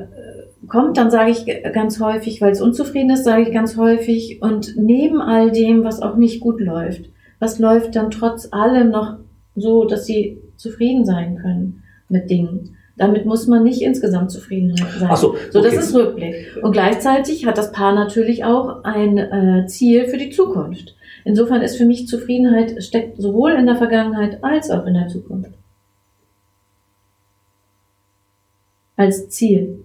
kommt, 0.69 0.97
dann 0.97 1.11
sage 1.11 1.31
ich 1.31 1.47
ganz 1.73 2.00
häufig, 2.00 2.40
weil 2.40 2.52
es 2.52 2.61
unzufrieden 2.61 3.11
ist, 3.11 3.25
sage 3.25 3.42
ich 3.42 3.52
ganz 3.52 3.76
häufig, 3.76 4.40
und 4.42 4.75
neben 4.76 5.21
all 5.21 5.50
dem, 5.50 5.85
was 5.85 6.02
auch 6.02 6.16
nicht 6.16 6.40
gut 6.40 6.61
läuft, 6.61 7.11
was 7.38 7.59
läuft 7.59 7.97
dann 7.97 8.11
trotz 8.11 8.49
allem 8.52 8.90
noch 8.90 9.16
so, 9.57 9.85
dass 9.85 10.07
sie 10.07 10.40
zufrieden 10.57 11.04
sein 11.04 11.37
können 11.37 11.83
mit 12.09 12.31
Dingen. 12.31 12.76
Damit 12.97 13.25
muss 13.25 13.47
man 13.47 13.64
nicht 13.64 13.83
insgesamt 13.83 14.31
zufrieden 14.31 14.76
sein. 14.76 15.09
Ach 15.09 15.16
so, 15.16 15.35
so, 15.50 15.62
das 15.62 15.75
ist 15.75 15.95
Rückblick. 15.95 16.59
Und 16.62 16.73
gleichzeitig 16.73 17.47
hat 17.47 17.59
das 17.59 17.73
Paar 17.73 17.95
natürlich 17.95 18.45
auch 18.45 18.85
ein 18.85 19.19
äh, 19.19 19.66
Ziel 19.66 20.07
für 20.07 20.19
die 20.19 20.31
Zukunft. 20.31 20.95
Insofern 21.25 21.62
ist 21.62 21.76
für 21.76 21.87
mich 21.87 22.07
Zufriedenheit 22.07 22.83
steckt 22.83 23.21
sowohl 23.21 23.52
in 23.52 23.66
der 23.66 23.76
Vergangenheit 23.76 24.45
als 24.45 24.71
auch 24.71 24.87
in 24.87 24.95
der 24.95 25.09
Zukunft. 25.09 25.52
Als 28.97 29.28
Ziel. 29.31 29.85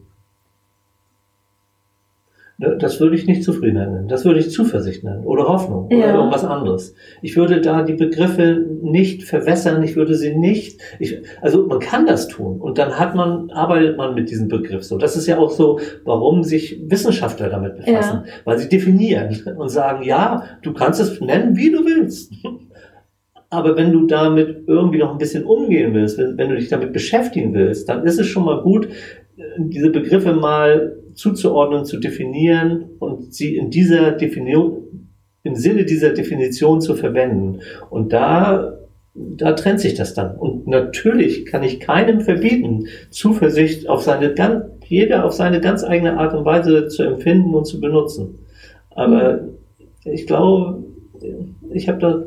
Ne, 2.59 2.75
das 2.79 2.99
würde 2.99 3.15
ich 3.15 3.27
nicht 3.27 3.43
Zufriedenheit 3.43 3.91
nennen. 3.91 4.07
Das 4.07 4.25
würde 4.25 4.39
ich 4.39 4.49
Zuversicht 4.49 5.03
nennen 5.03 5.23
oder 5.25 5.47
Hoffnung 5.47 5.89
ja. 5.91 5.97
oder 5.97 6.15
irgendwas 6.15 6.43
anderes. 6.43 6.95
Ich 7.21 7.35
würde 7.37 7.61
da 7.61 7.83
die 7.83 7.93
Begriffe 7.93 8.65
nicht 8.81 9.25
verwässern. 9.25 9.83
Ich 9.83 9.95
würde 9.95 10.15
sie 10.15 10.35
nicht, 10.35 10.81
ich, 10.97 11.21
also 11.39 11.67
man 11.67 11.79
kann 11.79 12.07
das 12.07 12.27
tun 12.27 12.59
und 12.59 12.79
dann 12.79 12.97
hat 12.97 13.13
man, 13.13 13.51
arbeitet 13.51 13.95
man 13.95 14.15
mit 14.15 14.31
diesem 14.31 14.47
Begriff 14.47 14.83
so. 14.83 14.97
Das 14.97 15.15
ist 15.15 15.27
ja 15.27 15.37
auch 15.37 15.51
so, 15.51 15.79
warum 16.03 16.43
sich 16.43 16.81
Wissenschaftler 16.87 17.49
damit 17.49 17.77
befassen. 17.77 18.23
Ja. 18.25 18.31
Weil 18.43 18.57
sie 18.57 18.69
definieren 18.69 19.55
und 19.55 19.69
sagen, 19.69 20.03
ja, 20.03 20.43
du 20.63 20.73
kannst 20.73 20.99
es 20.99 21.21
nennen, 21.21 21.55
wie 21.55 21.69
du 21.69 21.85
willst. 21.85 22.33
Aber 23.51 23.77
wenn 23.77 23.93
du 23.93 24.07
damit 24.07 24.63
irgendwie 24.65 24.97
noch 24.97 25.11
ein 25.11 25.19
bisschen 25.19 25.43
umgehen 25.43 25.93
willst, 25.93 26.17
wenn, 26.17 26.39
wenn 26.39 26.49
du 26.49 26.55
dich 26.55 26.69
damit 26.69 26.91
beschäftigen 26.91 27.53
willst, 27.53 27.87
dann 27.87 28.03
ist 28.03 28.19
es 28.19 28.25
schon 28.25 28.45
mal 28.45 28.61
gut, 28.63 28.89
diese 29.59 29.91
Begriffe 29.91 30.33
mal 30.33 30.97
zuzuordnen, 31.17 31.83
zu 31.83 31.99
definieren 31.99 32.85
und 32.99 33.33
sie 33.33 33.57
in 33.57 33.69
dieser 33.69 34.11
Definition, 34.11 35.09
im 35.43 35.55
Sinne 35.55 35.85
dieser 35.85 36.11
Definition 36.11 36.79
zu 36.79 36.95
verwenden. 36.95 37.59
Und 37.89 38.13
da, 38.13 38.77
da 39.13 39.53
trennt 39.53 39.79
sich 39.79 39.95
das 39.95 40.13
dann. 40.13 40.35
Und 40.35 40.67
natürlich 40.67 41.45
kann 41.45 41.63
ich 41.63 41.79
keinem 41.79 42.21
verbieten, 42.21 42.87
Zuversicht 43.09 43.89
auf 43.89 44.03
seine 44.03 44.33
ganz, 44.33 44.65
jeder 44.87 45.25
auf 45.25 45.33
seine 45.33 45.59
ganz 45.59 45.83
eigene 45.83 46.17
Art 46.17 46.33
und 46.33 46.45
Weise 46.45 46.87
zu 46.87 47.03
empfinden 47.03 47.55
und 47.55 47.65
zu 47.65 47.81
benutzen. 47.81 48.39
Aber 48.91 49.41
ich 50.05 50.27
glaube, 50.27 50.83
ich 51.71 51.89
habe 51.89 51.99
da 51.99 52.25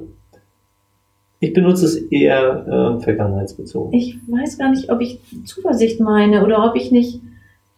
ich 1.43 1.55
benutze 1.55 1.87
es 1.87 1.97
eher 1.97 2.99
äh, 2.99 3.03
vergangenheitsbezogen. 3.03 3.95
Ich 3.95 4.19
weiß 4.29 4.59
gar 4.59 4.71
nicht, 4.71 4.93
ob 4.93 5.01
ich 5.01 5.21
Zuversicht 5.47 5.99
meine 5.99 6.45
oder 6.45 6.69
ob 6.69 6.77
ich 6.77 6.93
nicht 6.93 7.21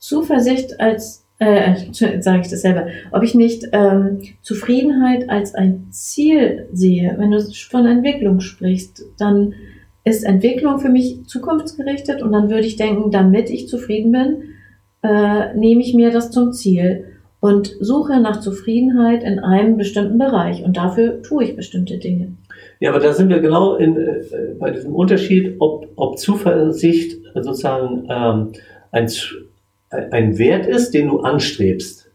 Zuversicht 0.03 0.81
als, 0.81 1.25
äh, 1.39 1.75
sage 1.93 2.41
ich 2.41 2.49
das 2.49 2.63
selber, 2.63 2.89
ob 3.13 3.23
ich 3.23 3.37
nicht 3.37 3.69
ähm, 3.71 4.21
Zufriedenheit 4.43 5.31
als 5.31 5.55
ein 5.55 5.87
Ziel 5.91 6.67
sehe. 6.73 7.15
Wenn 7.19 7.31
du 7.31 7.41
von 7.71 7.87
Entwicklung 7.87 8.41
sprichst, 8.41 9.05
dann 9.17 9.55
ist 10.03 10.25
Entwicklung 10.25 10.81
für 10.81 10.89
mich 10.89 11.25
zukunftsgerichtet 11.27 12.21
und 12.21 12.33
dann 12.33 12.51
würde 12.51 12.67
ich 12.67 12.75
denken, 12.75 13.13
damit 13.13 13.49
ich 13.49 13.69
zufrieden 13.69 14.11
bin, 14.11 14.43
äh, 15.05 15.55
nehme 15.55 15.81
ich 15.81 15.95
mir 15.95 16.11
das 16.11 16.33
zum 16.33 16.53
Ziel 16.53 17.05
und 17.39 17.77
suche 17.79 18.19
nach 18.21 18.41
Zufriedenheit 18.41 19.23
in 19.23 19.39
einem 19.39 19.77
bestimmten 19.77 20.19
Bereich 20.19 20.65
und 20.65 20.77
dafür 20.77 21.23
tue 21.23 21.45
ich 21.45 21.55
bestimmte 21.55 21.99
Dinge. 21.99 22.33
Ja, 22.81 22.91
aber 22.91 22.99
da 22.99 23.13
sind 23.13 23.29
wir 23.29 23.39
genau 23.39 23.77
in, 23.77 23.97
äh, 23.97 24.25
bei 24.59 24.73
diesem 24.73 24.97
Unterschied, 24.97 25.55
ob, 25.61 25.87
ob 25.95 26.19
Zuversicht 26.19 27.23
sozusagen 27.37 28.09
ähm, 28.11 28.53
ein, 28.91 29.09
ein 29.93 30.39
Wert 30.39 30.67
ist, 30.67 30.93
den 30.93 31.09
du 31.09 31.21
anstrebst, 31.21 32.11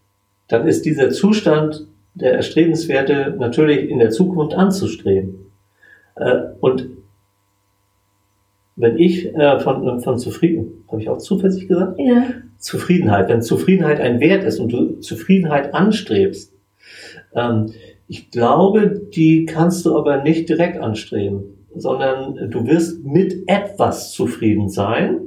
dann 0.47 0.67
ist 0.67 0.85
dieser 0.85 1.11
Zustand 1.11 1.87
der 2.15 2.33
Erstrebenswerte 2.33 3.35
natürlich 3.37 3.89
in 3.89 3.99
der 3.99 4.09
Zukunft 4.09 4.55
anzustreben. 4.55 5.51
Äh, 6.15 6.37
und 6.59 6.89
wenn 8.75 8.97
ich 8.97 9.33
äh, 9.35 9.59
von, 9.59 10.01
von 10.01 10.17
zufrieden, 10.17 10.83
habe 10.87 11.01
ich 11.01 11.09
auch 11.09 11.17
Zuversicht 11.17 11.67
gesagt? 11.67 11.99
Ja. 11.99 12.25
Zufriedenheit, 12.57 13.29
wenn 13.29 13.41
Zufriedenheit 13.41 13.99
ein 13.99 14.19
Wert 14.19 14.43
ist 14.43 14.59
und 14.59 14.71
du 14.71 14.99
Zufriedenheit 14.99 15.73
anstrebst, 15.73 16.53
ähm, 17.35 17.67
ich 18.07 18.31
glaube, 18.31 18.89
die 18.89 19.45
kannst 19.45 19.85
du 19.85 19.97
aber 19.97 20.23
nicht 20.23 20.47
direkt 20.47 20.79
anstreben, 20.79 21.43
sondern 21.75 22.49
du 22.49 22.65
wirst 22.65 23.03
mit 23.03 23.43
etwas 23.47 24.13
zufrieden 24.13 24.69
sein 24.69 25.19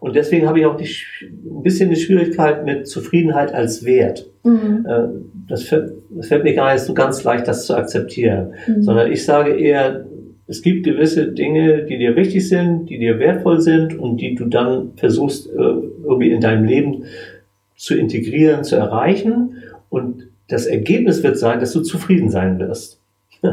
und 0.00 0.16
deswegen 0.16 0.48
habe 0.48 0.58
ich 0.58 0.66
auch 0.66 0.76
die, 0.76 0.88
ein 1.22 1.62
bisschen 1.62 1.90
die 1.90 1.96
Schwierigkeit 1.96 2.64
mit 2.64 2.88
Zufriedenheit 2.88 3.54
als 3.54 3.84
Wert. 3.84 4.28
Mhm. 4.42 4.86
Äh, 4.88 5.08
das, 5.48 5.64
fällt, 5.64 5.92
das, 6.10 6.26
fällt, 6.26 6.44
mir 6.44 6.54
gar 6.54 6.72
nicht 6.72 6.82
so 6.82 6.94
ganz 6.94 7.22
leicht, 7.24 7.46
das 7.46 7.66
zu 7.66 7.76
akzeptieren. 7.76 8.54
Mhm. 8.66 8.82
Sondern 8.82 9.12
ich 9.12 9.24
sage 9.24 9.54
eher, 9.54 10.04
es 10.48 10.62
gibt 10.62 10.84
gewisse 10.84 11.28
Dinge, 11.32 11.84
die 11.84 11.98
dir 11.98 12.16
wichtig 12.16 12.48
sind, 12.48 12.90
die 12.90 12.98
dir 12.98 13.18
wertvoll 13.18 13.60
sind 13.60 13.98
und 13.98 14.20
die 14.20 14.34
du 14.34 14.46
dann 14.46 14.92
versuchst, 14.96 15.46
äh, 15.46 15.52
irgendwie 15.56 16.32
in 16.32 16.40
deinem 16.40 16.64
Leben 16.64 17.04
zu 17.76 17.96
integrieren, 17.96 18.64
zu 18.64 18.76
erreichen. 18.76 19.62
Und 19.88 20.28
das 20.48 20.66
Ergebnis 20.66 21.22
wird 21.22 21.38
sein, 21.38 21.60
dass 21.60 21.72
du 21.72 21.80
zufrieden 21.80 22.30
sein 22.30 22.58
wirst. 22.58 23.00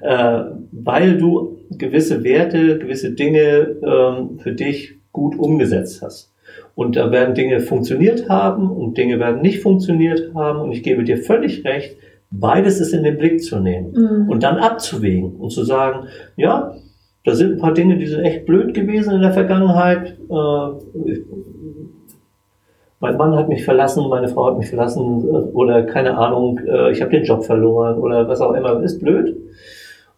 Äh, 0.00 0.44
weil 0.70 1.18
du 1.18 1.58
gewisse 1.70 2.22
Werte, 2.22 2.78
gewisse 2.78 3.12
Dinge 3.12 3.76
ähm, 3.82 4.38
für 4.38 4.52
dich 4.52 4.97
gut 5.18 5.38
umgesetzt 5.38 6.00
hast. 6.02 6.32
Und 6.74 6.96
da 6.96 7.10
werden 7.10 7.34
Dinge 7.34 7.60
funktioniert 7.60 8.28
haben 8.28 8.70
und 8.70 8.96
Dinge 8.96 9.18
werden 9.18 9.42
nicht 9.42 9.60
funktioniert 9.60 10.32
haben. 10.34 10.60
Und 10.60 10.72
ich 10.72 10.82
gebe 10.82 11.02
dir 11.02 11.18
völlig 11.18 11.64
recht, 11.64 11.96
beides 12.30 12.80
ist 12.80 12.92
in 12.92 13.02
den 13.02 13.18
Blick 13.18 13.42
zu 13.42 13.58
nehmen 13.58 13.92
mhm. 13.92 14.30
und 14.30 14.42
dann 14.42 14.58
abzuwägen 14.58 15.36
und 15.36 15.50
zu 15.50 15.64
sagen, 15.64 16.06
ja, 16.36 16.74
da 17.24 17.34
sind 17.34 17.52
ein 17.52 17.58
paar 17.58 17.74
Dinge, 17.74 17.98
die 17.98 18.06
sind 18.06 18.24
echt 18.24 18.46
blöd 18.46 18.74
gewesen 18.74 19.14
in 19.14 19.22
der 19.22 19.32
Vergangenheit. 19.32 20.16
Äh, 20.30 21.14
mein 23.00 23.16
Mann 23.16 23.36
hat 23.36 23.48
mich 23.48 23.64
verlassen, 23.64 24.08
meine 24.08 24.28
Frau 24.28 24.46
hat 24.46 24.58
mich 24.58 24.68
verlassen 24.68 25.24
oder 25.52 25.82
keine 25.82 26.16
Ahnung, 26.16 26.58
äh, 26.66 26.90
ich 26.92 27.00
habe 27.00 27.10
den 27.10 27.24
Job 27.24 27.44
verloren 27.44 27.98
oder 27.98 28.28
was 28.28 28.40
auch 28.40 28.54
immer, 28.54 28.82
ist 28.82 29.00
blöd. 29.00 29.36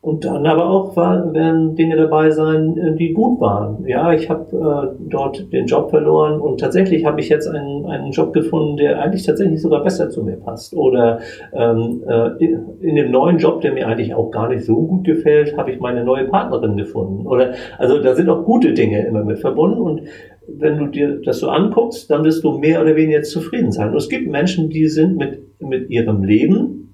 Und 0.02 0.24
dann 0.24 0.46
aber 0.46 0.70
auch 0.70 0.96
werden 0.96 1.76
Dinge 1.76 1.94
dabei 1.94 2.30
sein, 2.30 2.74
äh, 2.78 2.96
die 2.96 3.12
gut 3.12 3.38
waren. 3.38 3.84
Ja, 3.86 4.14
ich 4.14 4.30
habe 4.30 4.94
äh, 4.96 4.96
dort 5.10 5.52
den 5.52 5.66
Job 5.66 5.90
verloren 5.90 6.40
und 6.40 6.58
tatsächlich 6.58 7.04
habe 7.04 7.20
ich 7.20 7.28
jetzt 7.28 7.46
einen, 7.46 7.84
einen 7.84 8.10
Job 8.10 8.32
gefunden, 8.32 8.78
der 8.78 8.98
eigentlich 9.02 9.26
tatsächlich 9.26 9.60
sogar 9.60 9.84
besser 9.84 10.08
zu 10.08 10.24
mir 10.24 10.36
passt. 10.36 10.74
Oder 10.74 11.18
ähm, 11.52 12.02
äh, 12.08 12.42
in 12.80 12.96
dem 12.96 13.10
neuen 13.10 13.36
Job, 13.36 13.60
der 13.60 13.72
mir 13.72 13.88
eigentlich 13.88 14.14
auch 14.14 14.30
gar 14.30 14.48
nicht 14.48 14.64
so 14.64 14.74
gut 14.86 15.04
gefällt, 15.04 15.58
habe 15.58 15.70
ich 15.70 15.80
meine 15.80 16.02
neue 16.02 16.24
Partnerin 16.24 16.78
gefunden. 16.78 17.26
Oder 17.26 17.52
also 17.76 18.02
da 18.02 18.14
sind 18.14 18.30
auch 18.30 18.44
gute 18.46 18.72
Dinge 18.72 19.06
immer 19.06 19.22
mit 19.22 19.38
verbunden 19.38 19.82
und 19.82 20.02
wenn 20.48 20.78
du 20.78 20.86
dir 20.86 21.20
das 21.22 21.40
so 21.40 21.48
anguckst, 21.48 22.10
dann 22.10 22.24
wirst 22.24 22.42
du 22.42 22.58
mehr 22.58 22.80
oder 22.80 22.96
weniger 22.96 23.22
zufrieden 23.22 23.70
sein. 23.70 23.90
Und 23.90 23.96
es 23.96 24.08
gibt 24.08 24.30
Menschen, 24.30 24.70
die 24.70 24.88
sind 24.88 25.16
mit, 25.16 25.60
mit 25.60 25.90
ihrem 25.90 26.24
Leben 26.24 26.89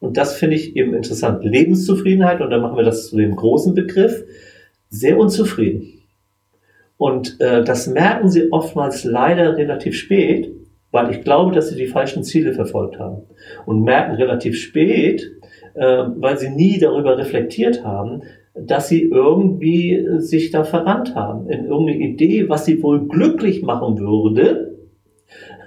und 0.00 0.16
das 0.16 0.36
finde 0.36 0.56
ich 0.56 0.76
eben 0.76 0.94
interessant. 0.94 1.44
Lebenszufriedenheit, 1.44 2.40
und 2.40 2.50
dann 2.50 2.62
machen 2.62 2.76
wir 2.76 2.84
das 2.84 3.08
zu 3.08 3.16
dem 3.16 3.34
großen 3.34 3.74
Begriff, 3.74 4.24
sehr 4.88 5.18
unzufrieden. 5.18 5.94
Und 6.96 7.40
äh, 7.40 7.64
das 7.64 7.86
merken 7.86 8.28
sie 8.28 8.50
oftmals 8.52 9.04
leider 9.04 9.56
relativ 9.56 9.96
spät, 9.96 10.52
weil 10.90 11.10
ich 11.10 11.22
glaube, 11.22 11.54
dass 11.54 11.68
sie 11.68 11.76
die 11.76 11.86
falschen 11.86 12.24
Ziele 12.24 12.52
verfolgt 12.52 12.98
haben. 12.98 13.22
Und 13.66 13.82
merken 13.82 14.14
relativ 14.16 14.56
spät, 14.56 15.30
äh, 15.74 16.04
weil 16.16 16.38
sie 16.38 16.50
nie 16.50 16.78
darüber 16.78 17.18
reflektiert 17.18 17.84
haben, 17.84 18.22
dass 18.54 18.88
sie 18.88 19.02
irgendwie 19.02 20.06
sich 20.18 20.50
da 20.50 20.64
verrannt 20.64 21.14
haben 21.14 21.48
in 21.48 21.66
irgendeine 21.66 22.00
Idee, 22.00 22.48
was 22.48 22.64
sie 22.64 22.82
wohl 22.82 23.06
glücklich 23.06 23.62
machen 23.62 23.98
würde, 23.98 24.76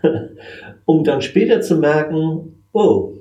um 0.85 1.03
dann 1.03 1.21
später 1.21 1.61
zu 1.61 1.77
merken, 1.77 2.63
oh, 2.73 3.13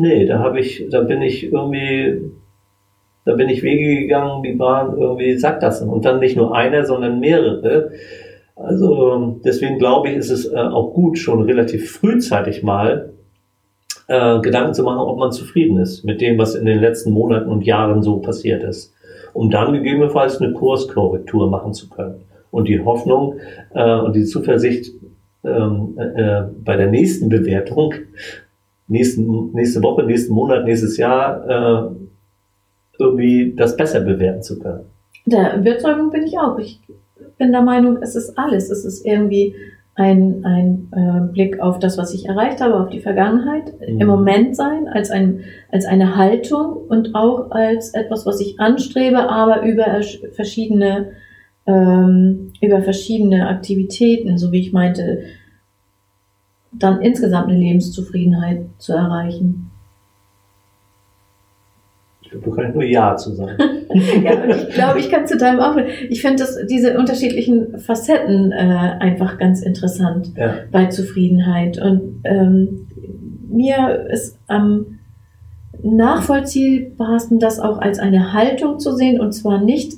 Nee, 0.00 0.24
da 0.24 0.38
habe 0.38 0.60
ich, 0.60 0.86
da 0.90 1.02
bin 1.02 1.20
ich 1.20 1.52
irgendwie, 1.52 2.22
da 3.26 3.34
bin 3.34 3.50
ich 3.50 3.62
Wege 3.62 4.00
gegangen, 4.00 4.42
die 4.42 4.58
waren 4.58 4.98
irgendwie 4.98 5.36
Sackgassen. 5.36 5.90
Und 5.90 6.06
dann 6.06 6.20
nicht 6.20 6.38
nur 6.38 6.56
einer, 6.56 6.86
sondern 6.86 7.20
mehrere. 7.20 7.90
Also 8.56 9.38
deswegen 9.44 9.78
glaube 9.78 10.08
ich, 10.08 10.16
ist 10.16 10.30
es 10.30 10.50
äh, 10.50 10.56
auch 10.56 10.94
gut, 10.94 11.18
schon 11.18 11.42
relativ 11.42 11.92
frühzeitig 11.92 12.62
mal 12.62 13.12
äh, 14.08 14.40
Gedanken 14.40 14.72
zu 14.72 14.84
machen, 14.84 15.00
ob 15.00 15.18
man 15.18 15.32
zufrieden 15.32 15.78
ist 15.78 16.02
mit 16.02 16.22
dem, 16.22 16.38
was 16.38 16.54
in 16.54 16.64
den 16.64 16.80
letzten 16.80 17.10
Monaten 17.10 17.50
und 17.50 17.66
Jahren 17.66 18.02
so 18.02 18.20
passiert 18.20 18.62
ist, 18.62 18.94
um 19.34 19.50
dann 19.50 19.74
gegebenenfalls 19.74 20.40
eine 20.40 20.54
Kurskorrektur 20.54 21.50
machen 21.50 21.74
zu 21.74 21.90
können. 21.90 22.22
Und 22.50 22.68
die 22.68 22.82
Hoffnung 22.82 23.34
äh, 23.74 23.96
und 23.96 24.16
die 24.16 24.24
Zuversicht 24.24 24.92
ähm, 25.44 25.98
äh, 25.98 26.44
bei 26.64 26.76
der 26.76 26.86
nächsten 26.86 27.28
Bewertung 27.28 27.92
nächsten, 28.90 29.52
nächste 29.52 29.82
Woche, 29.82 30.04
nächsten 30.04 30.34
Monat, 30.34 30.64
nächstes 30.64 30.96
Jahr 30.98 31.48
äh, 31.48 31.90
irgendwie 32.98 33.54
das 33.56 33.76
besser 33.76 34.00
bewerten 34.00 34.42
zu 34.42 34.58
können. 34.58 34.84
Der 35.24 35.56
Überzeugung 35.56 36.10
bin 36.10 36.24
ich 36.24 36.38
auch. 36.38 36.58
Ich 36.58 36.80
bin 37.38 37.52
der 37.52 37.62
Meinung, 37.62 37.98
es 38.02 38.16
ist 38.16 38.36
alles. 38.36 38.70
Es 38.70 38.84
ist 38.84 39.06
irgendwie 39.06 39.54
ein, 39.94 40.44
ein 40.44 40.88
äh, 40.92 41.32
Blick 41.32 41.60
auf 41.60 41.78
das, 41.78 41.98
was 41.98 42.14
ich 42.14 42.26
erreicht 42.26 42.60
habe, 42.60 42.80
auf 42.80 42.90
die 42.90 43.00
Vergangenheit, 43.00 43.72
mhm. 43.80 44.00
im 44.00 44.06
Moment 44.06 44.56
sein, 44.56 44.88
als, 44.88 45.10
ein, 45.10 45.40
als 45.70 45.84
eine 45.84 46.16
Haltung 46.16 46.72
und 46.88 47.14
auch 47.14 47.50
als 47.50 47.94
etwas, 47.94 48.26
was 48.26 48.40
ich 48.40 48.58
anstrebe, 48.58 49.28
aber 49.28 49.62
über 49.62 49.84
verschiedene, 50.32 51.12
ähm, 51.66 52.52
über 52.60 52.82
verschiedene 52.82 53.48
Aktivitäten, 53.48 54.38
so 54.38 54.52
wie 54.52 54.60
ich 54.60 54.72
meinte, 54.72 55.22
dann 56.72 57.00
insgesamt 57.00 57.48
eine 57.48 57.58
Lebenszufriedenheit 57.58 58.66
zu 58.78 58.92
erreichen. 58.92 59.70
Ich 62.22 62.30
glaube, 62.30 62.44
du 62.44 62.54
kannst 62.54 62.74
nur 62.74 62.84
Ja 62.84 63.16
zu 63.16 63.32
sagen. 63.34 63.56
ja, 64.22 64.44
ich 64.48 64.68
glaube, 64.70 65.00
ich 65.00 65.10
kann 65.10 65.26
zu 65.26 65.36
deinem 65.36 65.58
auch. 65.58 65.76
Ich 66.08 66.22
finde 66.22 66.44
diese 66.70 66.96
unterschiedlichen 66.96 67.78
Facetten 67.78 68.52
äh, 68.52 68.54
einfach 69.00 69.36
ganz 69.38 69.62
interessant 69.62 70.32
ja. 70.36 70.54
bei 70.70 70.86
Zufriedenheit. 70.86 71.80
Und 71.82 72.20
ähm, 72.22 72.86
mir 73.48 74.06
ist 74.10 74.38
am 74.46 75.00
nachvollziehbarsten, 75.82 77.40
das 77.40 77.58
auch 77.58 77.78
als 77.78 77.98
eine 77.98 78.32
Haltung 78.32 78.78
zu 78.78 78.94
sehen 78.94 79.20
und 79.20 79.32
zwar 79.32 79.60
nicht 79.60 79.94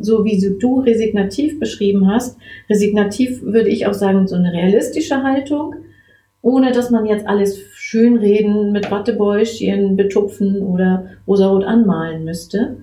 so 0.00 0.24
wie 0.24 0.38
du 0.60 0.80
resignativ 0.80 1.58
beschrieben 1.58 2.08
hast. 2.08 2.38
Resignativ 2.70 3.42
würde 3.42 3.68
ich 3.68 3.86
auch 3.86 3.94
sagen, 3.94 4.28
so 4.28 4.36
eine 4.36 4.52
realistische 4.52 5.22
Haltung, 5.22 5.74
ohne 6.42 6.72
dass 6.72 6.90
man 6.90 7.06
jetzt 7.06 7.26
alles 7.26 7.58
schönreden, 7.74 8.72
mit 8.72 8.90
Wattebäuschen 8.90 9.96
betupfen 9.96 10.62
oder 10.62 11.06
rosarot 11.26 11.64
anmalen 11.64 12.24
müsste. 12.24 12.76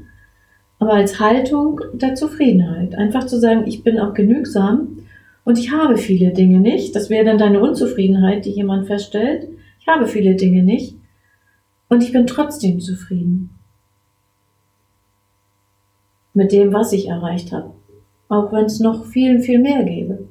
Aber 0.80 0.94
als 0.94 1.20
Haltung 1.20 1.80
der 1.94 2.16
Zufriedenheit. 2.16 2.96
Einfach 2.96 3.26
zu 3.26 3.40
sagen, 3.40 3.64
ich 3.66 3.84
bin 3.84 4.00
auch 4.00 4.14
genügsam 4.14 5.00
und 5.46 5.58
ich 5.58 5.72
habe 5.72 5.98
viele 5.98 6.32
Dinge 6.32 6.60
nicht. 6.60 6.96
Das 6.96 7.10
wäre 7.10 7.26
dann 7.26 7.38
deine 7.38 7.62
Unzufriedenheit, 7.62 8.46
die 8.46 8.52
jemand 8.52 8.88
feststellt. 8.88 9.48
Ich 9.80 9.88
habe 9.88 10.08
viele 10.08 10.36
Dinge 10.36 10.64
nicht 10.64 10.98
und 11.88 12.04
ich 12.04 12.12
bin 12.12 12.28
trotzdem 12.28 12.80
zufrieden 12.80 13.52
mit 16.34 16.52
dem, 16.52 16.74
was 16.74 16.92
ich 16.92 17.08
erreicht 17.08 17.52
habe. 17.52 17.72
Auch 18.28 18.52
wenn 18.52 18.66
es 18.66 18.80
noch 18.80 19.06
viel, 19.06 19.40
viel 19.40 19.60
mehr 19.60 19.84
gäbe. 19.84 20.25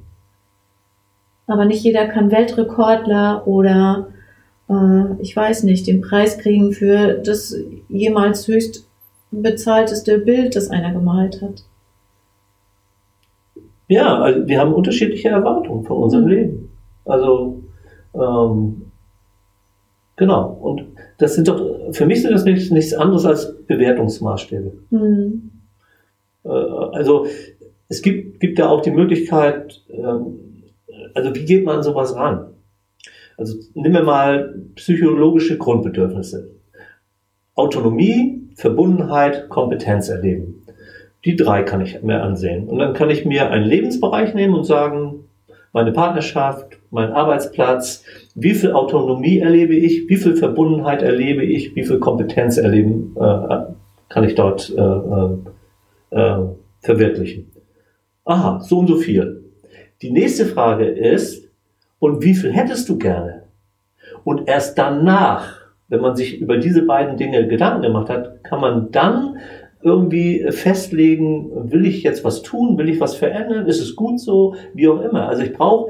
Aber 1.47 1.65
nicht 1.65 1.83
jeder 1.83 2.07
kann 2.07 2.31
Weltrekordler 2.31 3.47
oder 3.47 4.07
äh, 4.69 5.21
ich 5.21 5.35
weiß 5.35 5.63
nicht, 5.63 5.87
den 5.87 6.01
Preis 6.01 6.37
kriegen 6.37 6.71
für 6.71 7.15
das 7.15 7.55
jemals 7.89 8.47
höchst 8.47 8.87
bezahlteste 9.31 10.19
Bild, 10.19 10.55
das 10.55 10.69
einer 10.69 10.93
gemalt 10.93 11.41
hat. 11.41 11.63
Ja, 13.87 14.19
also 14.19 14.47
wir 14.47 14.59
haben 14.59 14.73
unterschiedliche 14.73 15.29
Erwartungen 15.29 15.83
von 15.83 15.97
unserem 15.97 16.23
mhm. 16.23 16.29
Leben. 16.29 16.69
Also 17.05 17.63
ähm, 18.15 18.91
genau. 20.15 20.49
Und 20.61 20.85
das 21.17 21.35
sind 21.35 21.47
doch, 21.47 21.61
für 21.91 22.05
mich 22.05 22.21
sind 22.21 22.31
das 22.31 22.45
nichts, 22.45 22.71
nichts 22.71 22.93
anderes 22.93 23.25
als 23.25 23.55
Bewertungsmaßstäbe. 23.67 24.73
Mhm. 24.89 25.51
Äh, 26.43 26.49
also 26.49 27.27
es 27.87 28.01
gibt, 28.01 28.39
gibt 28.39 28.57
ja 28.57 28.69
auch 28.69 28.81
die 28.81 28.91
Möglichkeit, 28.91 29.83
ähm, 29.89 30.39
also 31.15 31.33
wie 31.33 31.45
geht 31.45 31.65
man 31.65 31.77
an 31.77 31.83
sowas 31.83 32.15
ran? 32.15 32.47
Also 33.37 33.57
nehmen 33.73 33.95
wir 33.95 34.03
mal 34.03 34.55
psychologische 34.75 35.57
Grundbedürfnisse. 35.57 36.51
Autonomie, 37.55 38.49
Verbundenheit, 38.55 39.49
Kompetenz 39.49 40.09
erleben. 40.09 40.65
Die 41.23 41.35
drei 41.35 41.63
kann 41.63 41.81
ich 41.81 42.01
mir 42.03 42.21
ansehen. 42.21 42.67
Und 42.67 42.79
dann 42.79 42.93
kann 42.93 43.09
ich 43.09 43.25
mir 43.25 43.49
einen 43.49 43.65
Lebensbereich 43.65 44.33
nehmen 44.33 44.53
und 44.53 44.65
sagen, 44.65 45.25
meine 45.73 45.91
Partnerschaft, 45.91 46.77
mein 46.91 47.11
Arbeitsplatz, 47.11 48.03
wie 48.35 48.53
viel 48.53 48.71
Autonomie 48.71 49.39
erlebe 49.39 49.75
ich, 49.75 50.07
wie 50.07 50.17
viel 50.17 50.35
Verbundenheit 50.35 51.01
erlebe 51.01 51.43
ich, 51.43 51.75
wie 51.75 51.83
viel 51.83 51.99
Kompetenz 51.99 52.57
erleben 52.57 53.15
äh, 53.17 53.73
kann 54.07 54.23
ich 54.23 54.35
dort 54.35 54.73
äh, 54.77 54.81
äh, 54.81 55.35
äh 56.11 56.45
verwirklichen. 56.79 57.51
Aha, 58.25 58.59
so 58.61 58.79
und 58.79 58.87
so 58.87 58.97
viel. 58.97 59.44
Die 60.05 60.11
nächste 60.11 60.45
Frage 60.45 60.85
ist, 60.85 61.49
und 61.97 62.21
wie 62.21 62.35
viel 62.35 62.53
hättest 62.53 62.87
du 62.89 62.99
gerne? 62.99 63.45
Und 64.23 64.47
erst 64.47 64.77
danach, 64.77 65.61
wenn 65.87 65.99
man 65.99 66.15
sich 66.15 66.39
über 66.39 66.57
diese 66.57 66.83
beiden 66.83 67.17
Dinge 67.17 67.47
Gedanken 67.47 67.81
gemacht 67.81 68.11
hat, 68.11 68.43
kann 68.43 68.61
man 68.61 68.91
dann 68.91 69.37
irgendwie 69.81 70.45
festlegen, 70.51 71.71
will 71.71 71.87
ich 71.87 72.03
jetzt 72.03 72.23
was 72.23 72.43
tun, 72.43 72.77
will 72.77 72.87
ich 72.87 72.99
was 72.99 73.15
verändern, 73.15 73.65
ist 73.65 73.81
es 73.81 73.95
gut 73.95 74.19
so, 74.19 74.53
wie 74.75 74.87
auch 74.87 75.01
immer. 75.01 75.27
Also 75.27 75.41
ich 75.41 75.53
brauche 75.53 75.89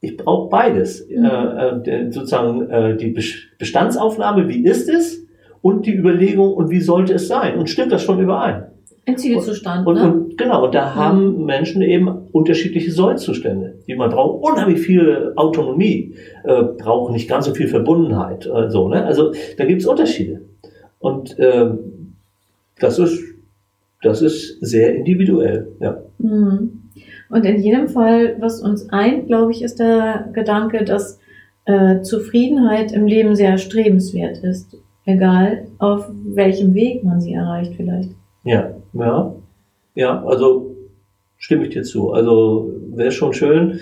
ich 0.00 0.16
brauche 0.16 0.48
beides, 0.48 1.08
mhm. 1.08 1.24
äh, 1.24 1.88
äh 1.88 2.10
sozusagen 2.10 2.68
äh, 2.68 2.96
die 2.96 3.16
Bestandsaufnahme, 3.60 4.48
wie 4.48 4.64
ist 4.64 4.88
es, 4.88 5.24
und 5.60 5.86
die 5.86 5.94
Überlegung, 5.94 6.52
und 6.52 6.68
wie 6.70 6.80
sollte 6.80 7.14
es 7.14 7.28
sein, 7.28 7.56
und 7.60 7.70
stimmt 7.70 7.92
das 7.92 8.02
schon 8.02 8.18
überein? 8.18 8.71
Ein 9.04 9.18
Zielzustand. 9.18 9.86
Und, 9.86 9.94
ne? 9.96 10.12
und, 10.12 10.38
genau, 10.38 10.64
und 10.64 10.74
da 10.74 10.90
mhm. 10.90 10.94
haben 10.94 11.44
Menschen 11.44 11.82
eben 11.82 12.08
unterschiedliche 12.30 12.92
Sollzustände. 12.92 13.78
man 13.96 14.10
braucht 14.10 14.42
unheimlich 14.42 14.80
viel 14.80 15.32
Autonomie, 15.36 16.14
äh, 16.44 16.62
braucht 16.62 17.12
nicht 17.12 17.28
ganz 17.28 17.46
so 17.46 17.54
viel 17.54 17.68
Verbundenheit. 17.68 18.46
Äh, 18.46 18.70
so, 18.70 18.88
ne? 18.88 19.04
Also 19.04 19.32
da 19.58 19.64
gibt 19.64 19.80
es 19.80 19.86
Unterschiede. 19.86 20.42
Und 21.00 21.36
äh, 21.38 21.70
das 22.78 22.98
ist 22.98 23.32
das 24.02 24.20
ist 24.20 24.58
sehr 24.60 24.94
individuell, 24.94 25.68
ja. 25.80 26.02
Mhm. 26.18 26.82
Und 27.30 27.46
in 27.46 27.62
jedem 27.62 27.88
Fall, 27.88 28.36
was 28.40 28.60
uns 28.60 28.90
eint, 28.90 29.26
glaube 29.28 29.52
ich, 29.52 29.62
ist 29.62 29.78
der 29.78 30.28
Gedanke, 30.34 30.84
dass 30.84 31.18
äh, 31.64 32.02
Zufriedenheit 32.02 32.92
im 32.92 33.06
Leben 33.06 33.36
sehr 33.36 33.56
strebenswert 33.56 34.38
ist. 34.38 34.76
Egal, 35.06 35.66
auf 35.78 36.10
welchem 36.24 36.74
Weg 36.74 37.04
man 37.04 37.20
sie 37.20 37.32
erreicht 37.32 37.74
vielleicht. 37.76 38.10
Ja, 38.44 38.74
ja, 38.92 39.34
ja, 39.94 40.24
also 40.24 40.76
stimme 41.36 41.64
ich 41.64 41.70
dir 41.70 41.82
zu. 41.82 42.12
Also 42.12 42.72
wäre 42.94 43.12
schon 43.12 43.32
schön, 43.32 43.80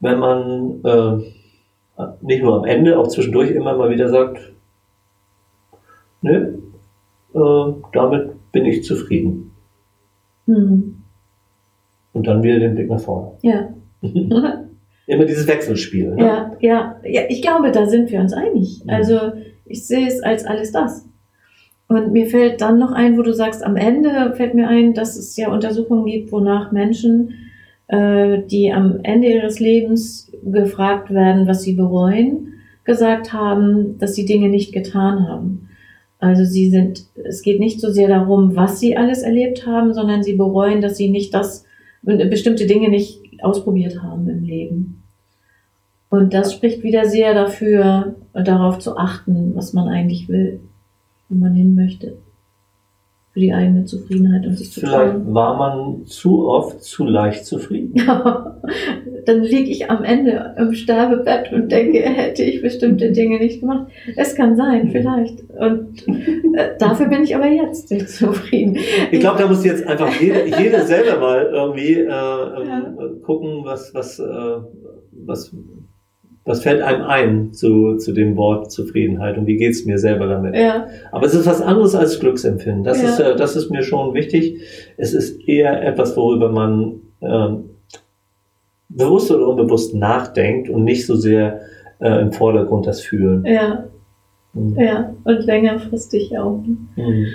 wenn 0.00 0.18
man 0.18 0.80
äh, 0.84 2.06
nicht 2.20 2.42
nur 2.42 2.58
am 2.58 2.64
Ende, 2.64 2.98
auch 2.98 3.08
zwischendurch 3.08 3.50
immer 3.50 3.76
mal 3.76 3.90
wieder 3.90 4.08
sagt, 4.08 4.52
nö, 6.20 6.58
äh, 7.34 7.72
damit 7.92 8.52
bin 8.52 8.66
ich 8.66 8.84
zufrieden. 8.84 9.52
Mhm. 10.46 11.02
Und 12.12 12.26
dann 12.26 12.42
wieder 12.42 12.58
den 12.58 12.74
Blick 12.74 12.90
nach 12.90 13.00
vorne. 13.00 13.32
Ja. 13.42 13.68
Immer 15.06 15.24
dieses 15.24 15.46
Wechselspiel. 15.46 16.14
Ne? 16.14 16.24
Ja, 16.24 16.56
ja, 16.60 17.00
ja, 17.04 17.22
ich 17.28 17.42
glaube, 17.42 17.72
da 17.72 17.86
sind 17.86 18.10
wir 18.10 18.20
uns 18.20 18.32
einig. 18.32 18.82
Mhm. 18.84 18.90
Also 18.90 19.18
ich 19.64 19.86
sehe 19.86 20.06
es 20.06 20.22
als 20.22 20.44
alles 20.44 20.72
das. 20.72 21.08
Und 21.92 22.12
mir 22.12 22.26
fällt 22.26 22.60
dann 22.60 22.78
noch 22.78 22.92
ein, 22.92 23.18
wo 23.18 23.22
du 23.22 23.34
sagst, 23.34 23.64
am 23.64 23.76
Ende 23.76 24.34
fällt 24.36 24.54
mir 24.54 24.68
ein, 24.68 24.94
dass 24.94 25.16
es 25.16 25.36
ja 25.36 25.52
Untersuchungen 25.52 26.06
gibt, 26.06 26.32
wonach 26.32 26.72
Menschen, 26.72 27.34
äh, 27.88 28.38
die 28.46 28.72
am 28.72 29.00
Ende 29.02 29.28
ihres 29.28 29.60
Lebens 29.60 30.32
gefragt 30.42 31.10
werden, 31.10 31.46
was 31.46 31.62
sie 31.62 31.74
bereuen, 31.74 32.54
gesagt 32.84 33.32
haben, 33.32 33.98
dass 33.98 34.14
sie 34.14 34.24
Dinge 34.24 34.48
nicht 34.48 34.72
getan 34.72 35.28
haben. 35.28 35.68
Also 36.18 36.44
sie 36.44 36.70
sind, 36.70 37.06
es 37.24 37.42
geht 37.42 37.60
nicht 37.60 37.80
so 37.80 37.90
sehr 37.90 38.08
darum, 38.08 38.56
was 38.56 38.80
sie 38.80 38.96
alles 38.96 39.22
erlebt 39.22 39.66
haben, 39.66 39.92
sondern 39.92 40.22
sie 40.22 40.34
bereuen, 40.34 40.80
dass 40.80 40.96
sie 40.96 41.10
nicht 41.10 41.34
das, 41.34 41.64
bestimmte 42.02 42.66
Dinge 42.66 42.88
nicht 42.88 43.20
ausprobiert 43.42 44.02
haben 44.02 44.28
im 44.28 44.44
Leben. 44.44 45.02
Und 46.10 46.34
das 46.34 46.52
spricht 46.52 46.82
wieder 46.82 47.06
sehr 47.06 47.34
dafür, 47.34 48.16
darauf 48.34 48.78
zu 48.78 48.96
achten, 48.96 49.52
was 49.54 49.72
man 49.72 49.88
eigentlich 49.88 50.28
will, 50.28 50.60
wo 51.32 51.36
man 51.36 51.54
hin 51.54 51.74
möchte. 51.74 52.18
Für 53.32 53.40
die 53.40 53.54
eigene 53.54 53.86
Zufriedenheit 53.86 54.46
und 54.46 54.58
sich 54.58 54.70
zu 54.70 54.80
Vielleicht 54.80 55.12
trauen. 55.14 55.34
war 55.34 55.56
man 55.56 56.04
zu 56.04 56.46
oft 56.48 56.82
zu 56.82 57.06
leicht 57.06 57.46
zufrieden. 57.46 57.94
Dann 59.24 59.42
liege 59.42 59.70
ich 59.70 59.90
am 59.90 60.04
Ende 60.04 60.54
im 60.58 60.74
Sterbebett 60.74 61.50
und 61.50 61.72
denke, 61.72 62.00
hätte 62.00 62.42
ich 62.42 62.60
bestimmte 62.60 63.10
Dinge 63.12 63.38
nicht 63.38 63.60
gemacht. 63.60 63.90
Es 64.16 64.34
kann 64.34 64.54
sein, 64.54 64.90
vielleicht. 64.90 65.48
Und 65.48 66.06
äh, 66.06 66.76
dafür 66.78 67.08
bin 67.08 67.22
ich 67.22 67.34
aber 67.34 67.46
jetzt 67.46 67.90
nicht 67.90 68.10
zufrieden. 68.10 68.76
Ich 69.10 69.20
glaube, 69.20 69.38
da 69.38 69.48
muss 69.48 69.64
jetzt 69.64 69.86
einfach 69.86 70.12
jeder, 70.20 70.44
jeder 70.60 70.82
selber 70.84 71.18
mal 71.18 71.50
irgendwie 71.50 71.94
äh, 71.94 72.02
ähm, 72.02 72.68
ja. 72.68 72.94
gucken, 73.24 73.64
was, 73.64 73.94
was, 73.94 74.18
äh, 74.18 74.58
was 75.12 75.54
was 76.44 76.62
fällt 76.62 76.82
einem 76.82 77.04
ein 77.04 77.52
zu, 77.52 77.96
zu 77.98 78.12
dem 78.12 78.36
Wort 78.36 78.72
Zufriedenheit 78.72 79.38
und 79.38 79.46
wie 79.46 79.56
geht's 79.56 79.84
mir 79.84 79.98
selber 79.98 80.26
damit? 80.26 80.56
Ja. 80.56 80.88
Aber 81.12 81.26
es 81.26 81.34
ist 81.34 81.46
was 81.46 81.62
anderes 81.62 81.94
als 81.94 82.18
Glücksempfinden. 82.18 82.82
Das, 82.82 83.00
ja. 83.00 83.08
ist, 83.08 83.20
äh, 83.20 83.36
das 83.36 83.54
ist 83.54 83.70
mir 83.70 83.82
schon 83.82 84.14
wichtig. 84.14 84.60
Es 84.96 85.14
ist 85.14 85.48
eher 85.48 85.82
etwas, 85.86 86.16
worüber 86.16 86.50
man 86.50 87.00
ähm, 87.20 87.70
bewusst 88.88 89.30
oder 89.30 89.48
unbewusst 89.48 89.94
nachdenkt 89.94 90.68
und 90.68 90.84
nicht 90.84 91.06
so 91.06 91.14
sehr 91.14 91.60
äh, 92.00 92.20
im 92.20 92.32
Vordergrund 92.32 92.86
das 92.86 93.00
Fühlen. 93.00 93.44
Ja. 93.46 93.84
Mhm. 94.52 94.78
Ja, 94.78 95.14
und 95.24 95.44
längerfristig 95.44 96.36
auch. 96.38 96.62
Mhm. 96.96 97.26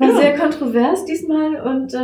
War 0.00 0.08
ja. 0.08 0.16
sehr 0.16 0.38
kontrovers 0.38 1.04
diesmal 1.04 1.60
und 1.60 1.92
äh, 1.92 1.98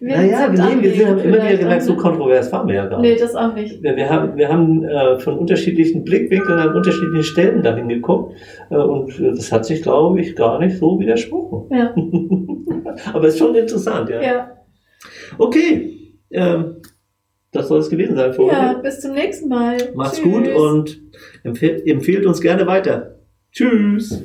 wir, 0.00 0.16
naja, 0.16 0.48
nee, 0.50 0.96
wir 0.96 1.08
haben 1.08 1.18
immer 1.20 1.36
wieder 1.36 1.56
gemerkt, 1.56 1.82
so 1.82 1.96
kontrovers 1.96 2.52
waren 2.52 2.68
wir 2.68 2.74
ja 2.74 2.86
gar 2.86 3.00
nicht. 3.00 3.14
Nee, 3.14 3.18
das 3.18 3.34
auch 3.34 3.54
nicht. 3.54 3.82
Wir, 3.82 3.96
wir 3.96 4.10
haben, 4.10 4.36
wir 4.36 4.48
haben 4.50 4.84
äh, 4.84 5.18
von 5.18 5.38
unterschiedlichen 5.38 6.04
Blickwinkeln 6.04 6.58
an 6.58 6.74
unterschiedlichen 6.74 7.22
Stellen 7.22 7.62
dahin 7.62 7.88
geguckt 7.88 8.36
äh, 8.68 8.76
und 8.76 9.18
das 9.18 9.50
hat 9.50 9.64
sich, 9.64 9.80
glaube 9.80 10.20
ich, 10.20 10.36
gar 10.36 10.58
nicht 10.58 10.76
so 10.76 11.00
widersprochen. 11.00 11.74
Ja. 11.74 11.94
Aber 13.14 13.26
es 13.26 13.34
ist 13.34 13.38
schon 13.38 13.54
interessant, 13.54 14.10
ja. 14.10 14.20
Ja. 14.20 14.56
Okay, 15.38 16.18
ähm, 16.30 16.82
das 17.50 17.68
soll 17.68 17.78
es 17.78 17.88
gewesen 17.88 18.14
sein 18.14 18.34
für 18.34 18.46
ja, 18.46 18.70
heute. 18.70 18.82
bis 18.82 19.00
zum 19.00 19.14
nächsten 19.14 19.48
Mal. 19.48 19.78
Macht's 19.94 20.18
Tschüss. 20.18 20.30
gut 20.30 20.48
und 20.48 21.00
empfehlt, 21.44 21.86
empfehlt 21.86 22.26
uns 22.26 22.42
gerne 22.42 22.66
weiter. 22.66 23.16
Tschüss. 23.52 24.22